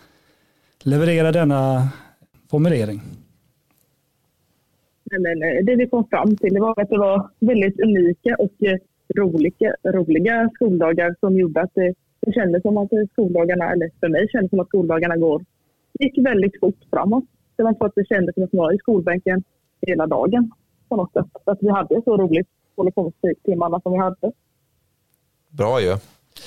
leverera 0.85 1.33
denna 1.33 1.89
formulering. 2.51 3.01
Nej, 5.05 5.21
men 5.21 5.43
eh, 5.43 5.65
det 5.65 5.77
vi 5.77 5.89
kom 5.89 6.09
fram 6.09 6.37
till 6.37 6.55
det 6.55 6.61
var 6.61 6.81
att 6.81 6.91
det 6.91 6.99
var 6.99 7.31
väldigt 7.41 7.81
unika 7.81 8.37
och 8.39 8.55
roliga, 9.17 9.75
roliga 9.85 10.51
skoldagar 10.55 11.15
som 11.21 11.39
gjorde 11.39 11.61
att 11.61 11.75
det, 11.75 11.95
det 12.21 12.33
kändes 12.33 12.63
som 12.63 12.77
att 12.77 12.91
skoldagarna, 13.13 13.73
eller 13.73 13.91
för 14.01 14.09
mig 14.09 14.29
kändes 14.33 14.51
som 14.51 14.61
att 14.61 14.69
skoldagarna 14.69 15.17
går, 15.17 15.43
gick 15.99 16.19
väldigt 16.19 16.61
fort 16.61 16.79
framåt. 16.91 17.25
Det 17.57 17.63
var 17.63 17.75
så 17.75 17.85
att 17.85 17.93
det 17.95 18.07
kändes 18.09 18.35
som 18.35 18.45
att 18.45 18.53
man 18.53 18.65
var 18.65 18.75
i 18.75 18.79
skolbänken 18.79 19.43
hela 19.87 20.07
dagen 20.07 20.53
på 20.89 20.97
något 20.97 21.13
sätt. 21.13 21.27
Att 21.45 21.59
vi 21.61 21.71
hade 21.71 22.03
så 22.05 22.17
roligt 22.17 22.49
på 22.77 22.83
lektionstimmarna 22.83 23.81
som 23.81 23.93
vi 23.93 23.99
hade. 23.99 24.33
Bra 25.49 25.81
ju. 25.81 25.97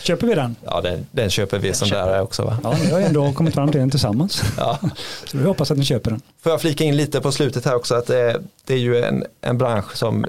Köper 0.03 0.27
vi 0.27 0.35
den? 0.35 0.55
Ja, 0.65 0.81
den, 0.81 1.05
den 1.11 1.29
köper 1.29 1.59
vi 1.59 1.73
som 1.73 1.89
lärare 1.89 2.21
också 2.21 2.43
va? 2.43 2.57
Ja, 2.63 2.75
ni 2.83 2.91
har 2.91 2.99
ändå 2.99 3.33
kommit 3.33 3.53
fram 3.53 3.71
till 3.71 3.79
den 3.79 3.89
tillsammans. 3.89 4.41
Ja. 4.57 4.79
Så 5.25 5.37
vi 5.37 5.43
hoppas 5.43 5.71
att 5.71 5.77
ni 5.77 5.85
köper 5.85 6.11
den. 6.11 6.21
Får 6.37 6.51
jag 6.51 6.61
flika 6.61 6.83
in 6.83 6.97
lite 6.97 7.21
på 7.21 7.31
slutet 7.31 7.65
här 7.65 7.75
också 7.75 7.95
att 7.95 8.07
det, 8.07 8.41
det 8.65 8.73
är 8.73 8.77
ju 8.77 8.97
en, 8.97 9.23
en 9.41 9.57
bransch 9.57 9.95
som 9.95 10.25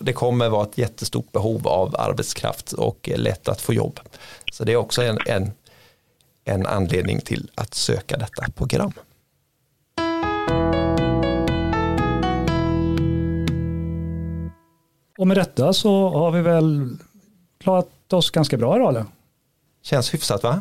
det 0.00 0.12
kommer 0.12 0.48
vara 0.48 0.62
ett 0.62 0.78
jättestort 0.78 1.32
behov 1.32 1.68
av 1.68 1.94
arbetskraft 1.98 2.72
och 2.72 3.08
är 3.08 3.16
lätt 3.16 3.48
att 3.48 3.60
få 3.60 3.72
jobb. 3.72 4.00
Så 4.52 4.64
det 4.64 4.72
är 4.72 4.76
också 4.76 5.02
en, 5.02 5.18
en, 5.26 5.50
en 6.44 6.66
anledning 6.66 7.20
till 7.20 7.50
att 7.54 7.74
söka 7.74 8.16
detta 8.16 8.46
program. 8.54 8.92
Och 15.18 15.26
med 15.26 15.36
detta 15.36 15.72
så 15.72 16.08
har 16.08 16.30
vi 16.30 16.40
väl 16.40 16.96
klarat 17.60 18.12
oss 18.12 18.30
ganska 18.30 18.56
bra 18.56 18.76
idag 18.76 18.88
eller? 18.88 19.04
Känns 19.82 20.14
hyfsat 20.14 20.42
va? 20.42 20.60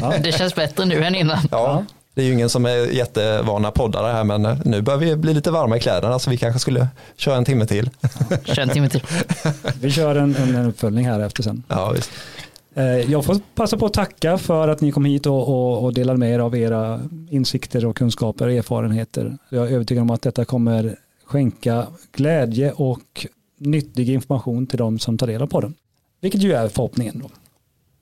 Ja. 0.00 0.14
Det 0.22 0.32
känns 0.32 0.54
bättre 0.54 0.84
nu 0.84 1.04
än 1.04 1.14
innan. 1.14 1.38
Ja, 1.50 1.84
det 2.14 2.22
är 2.22 2.26
ju 2.26 2.32
ingen 2.32 2.50
som 2.50 2.66
är 2.66 2.76
jättevana 2.76 3.70
poddare 3.70 4.12
här 4.12 4.24
men 4.24 4.42
nu 4.64 4.82
börjar 4.82 4.98
vi 4.98 5.16
bli 5.16 5.34
lite 5.34 5.50
varma 5.50 5.76
i 5.76 5.80
kläderna 5.80 6.18
så 6.18 6.30
vi 6.30 6.36
kanske 6.36 6.58
skulle 6.58 6.88
köra 7.16 7.36
en 7.36 7.44
timme 7.44 7.66
till. 7.66 7.90
Kör 8.44 8.62
en 8.62 8.68
timme 8.68 8.88
till. 8.88 9.02
Vi 9.80 9.90
kör 9.90 10.14
en, 10.16 10.36
en, 10.36 10.54
en 10.54 10.66
uppföljning 10.66 11.06
här 11.06 11.20
efter 11.20 11.42
sen. 11.42 11.62
Ja, 11.68 11.90
visst. 11.90 12.10
Eh, 12.74 12.84
jag 12.84 13.24
får 13.24 13.36
passa 13.54 13.76
på 13.76 13.86
att 13.86 13.92
tacka 13.92 14.38
för 14.38 14.68
att 14.68 14.80
ni 14.80 14.92
kom 14.92 15.04
hit 15.04 15.26
och, 15.26 15.48
och, 15.48 15.84
och 15.84 15.94
delade 15.94 16.18
med 16.18 16.34
er 16.34 16.38
av 16.38 16.56
era 16.56 17.00
insikter 17.30 17.84
och 17.84 17.96
kunskaper 17.96 18.46
och 18.46 18.52
erfarenheter. 18.52 19.38
Jag 19.48 19.68
är 19.68 19.74
övertygad 19.74 20.02
om 20.02 20.10
att 20.10 20.22
detta 20.22 20.44
kommer 20.44 20.96
skänka 21.24 21.86
glädje 22.12 22.72
och 22.72 23.26
nyttig 23.58 24.08
information 24.10 24.66
till 24.66 24.78
de 24.78 24.98
som 24.98 25.18
tar 25.18 25.26
del 25.26 25.42
av 25.42 25.46
podden. 25.46 25.74
Vilket 26.20 26.42
ju 26.42 26.52
är 26.52 26.68
förhoppningen. 26.68 27.18
Då. 27.18 27.30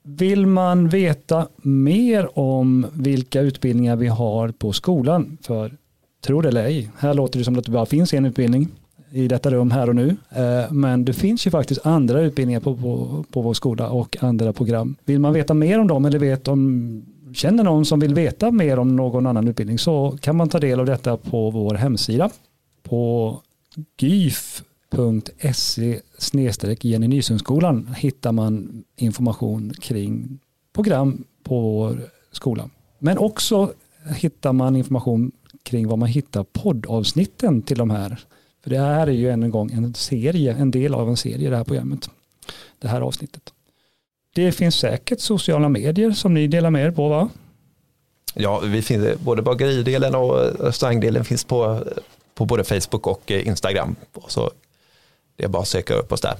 Vill 0.03 0.45
man 0.45 0.89
veta 0.89 1.47
mer 1.57 2.39
om 2.39 2.87
vilka 2.93 3.41
utbildningar 3.41 3.95
vi 3.95 4.07
har 4.07 4.49
på 4.49 4.73
skolan, 4.73 5.37
för 5.41 5.77
tro 6.25 6.41
det 6.41 6.49
eller 6.49 6.63
ej, 6.63 6.91
här 6.97 7.13
låter 7.13 7.39
det 7.39 7.45
som 7.45 7.57
att 7.57 7.65
det 7.65 7.71
bara 7.71 7.85
finns 7.85 8.13
en 8.13 8.25
utbildning 8.25 8.69
i 9.13 9.27
detta 9.27 9.51
rum 9.51 9.71
här 9.71 9.89
och 9.89 9.95
nu. 9.95 10.15
Eh, 10.29 10.71
men 10.71 11.05
det 11.05 11.13
finns 11.13 11.47
ju 11.47 11.51
faktiskt 11.51 11.85
andra 11.85 12.21
utbildningar 12.21 12.59
på, 12.59 12.77
på, 12.77 13.25
på 13.31 13.41
vår 13.41 13.53
skola 13.53 13.89
och 13.89 14.17
andra 14.19 14.53
program. 14.53 14.95
Vill 15.05 15.19
man 15.19 15.33
veta 15.33 15.53
mer 15.53 15.79
om 15.79 15.87
dem 15.87 16.05
eller 16.05 16.19
vet 16.19 16.47
om, 16.47 17.05
känner 17.33 17.63
någon 17.63 17.85
som 17.85 17.99
vill 17.99 18.13
veta 18.13 18.51
mer 18.51 18.79
om 18.79 18.95
någon 18.95 19.27
annan 19.27 19.47
utbildning 19.47 19.79
så 19.79 20.17
kan 20.21 20.35
man 20.35 20.49
ta 20.49 20.59
del 20.59 20.79
av 20.79 20.85
detta 20.85 21.17
på 21.17 21.49
vår 21.49 21.75
hemsida 21.75 22.29
på 22.83 23.41
gyf.se 24.01 25.99
Jenny 26.81 27.07
Nysundsskolan 27.07 27.95
hittar 27.97 28.31
man 28.31 28.83
information 28.97 29.73
kring 29.81 30.39
program 30.73 31.23
på 31.43 31.61
vår 31.61 31.99
skola. 32.31 32.69
Men 32.99 33.17
också 33.17 33.73
hittar 34.15 34.53
man 34.53 34.75
information 34.75 35.31
kring 35.63 35.87
vad 35.87 35.99
man 35.99 36.09
hittar 36.09 36.43
poddavsnitten 36.43 37.61
till 37.61 37.77
de 37.77 37.89
här. 37.89 38.19
För 38.63 38.69
det 38.69 38.79
här 38.79 39.07
är 39.07 39.11
ju 39.11 39.29
än 39.29 39.43
en 39.43 39.51
gång 39.51 39.71
en 39.71 39.93
serie, 39.93 40.53
en 40.53 40.71
del 40.71 40.93
av 40.93 41.09
en 41.09 41.17
serie 41.17 41.49
det 41.49 41.57
här 41.57 41.63
programmet. 41.63 42.09
Det 42.79 42.87
här 42.87 43.01
avsnittet. 43.01 43.53
Det 44.35 44.51
finns 44.51 44.75
säkert 44.75 45.19
sociala 45.19 45.69
medier 45.69 46.11
som 46.11 46.33
ni 46.33 46.47
delar 46.47 46.69
med 46.69 46.85
er 46.85 46.91
på 46.91 47.09
va? 47.09 47.29
Ja, 48.33 48.59
vi 48.59 48.81
finns, 48.81 49.19
både 49.19 49.41
bageridelen 49.41 50.15
och 50.15 50.35
restaurangdelen 50.59 51.25
finns 51.25 51.43
på, 51.43 51.83
på 52.35 52.45
både 52.45 52.63
Facebook 52.63 53.07
och 53.07 53.31
Instagram. 53.31 53.95
Så 54.27 54.51
det 55.35 55.43
är 55.43 55.47
bara 55.47 55.61
att 55.61 55.67
söka 55.67 55.93
upp 55.93 56.11
oss 56.11 56.21
där. 56.21 56.35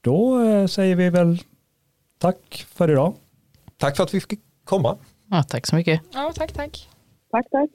Då 0.00 0.44
eh, 0.44 0.66
säger 0.66 0.96
vi 0.96 1.10
väl 1.10 1.38
tack 2.18 2.66
för 2.74 2.90
idag. 2.90 3.14
Tack 3.76 3.96
för 3.96 4.04
att 4.04 4.14
vi 4.14 4.20
fick 4.20 4.40
komma. 4.64 4.96
Ja, 5.30 5.42
tack 5.42 5.66
så 5.66 5.76
mycket. 5.76 6.00
Ja, 6.12 6.32
tack, 6.36 6.52
tack. 6.52 6.88
Tack, 7.30 7.46
tack. 7.50 7.70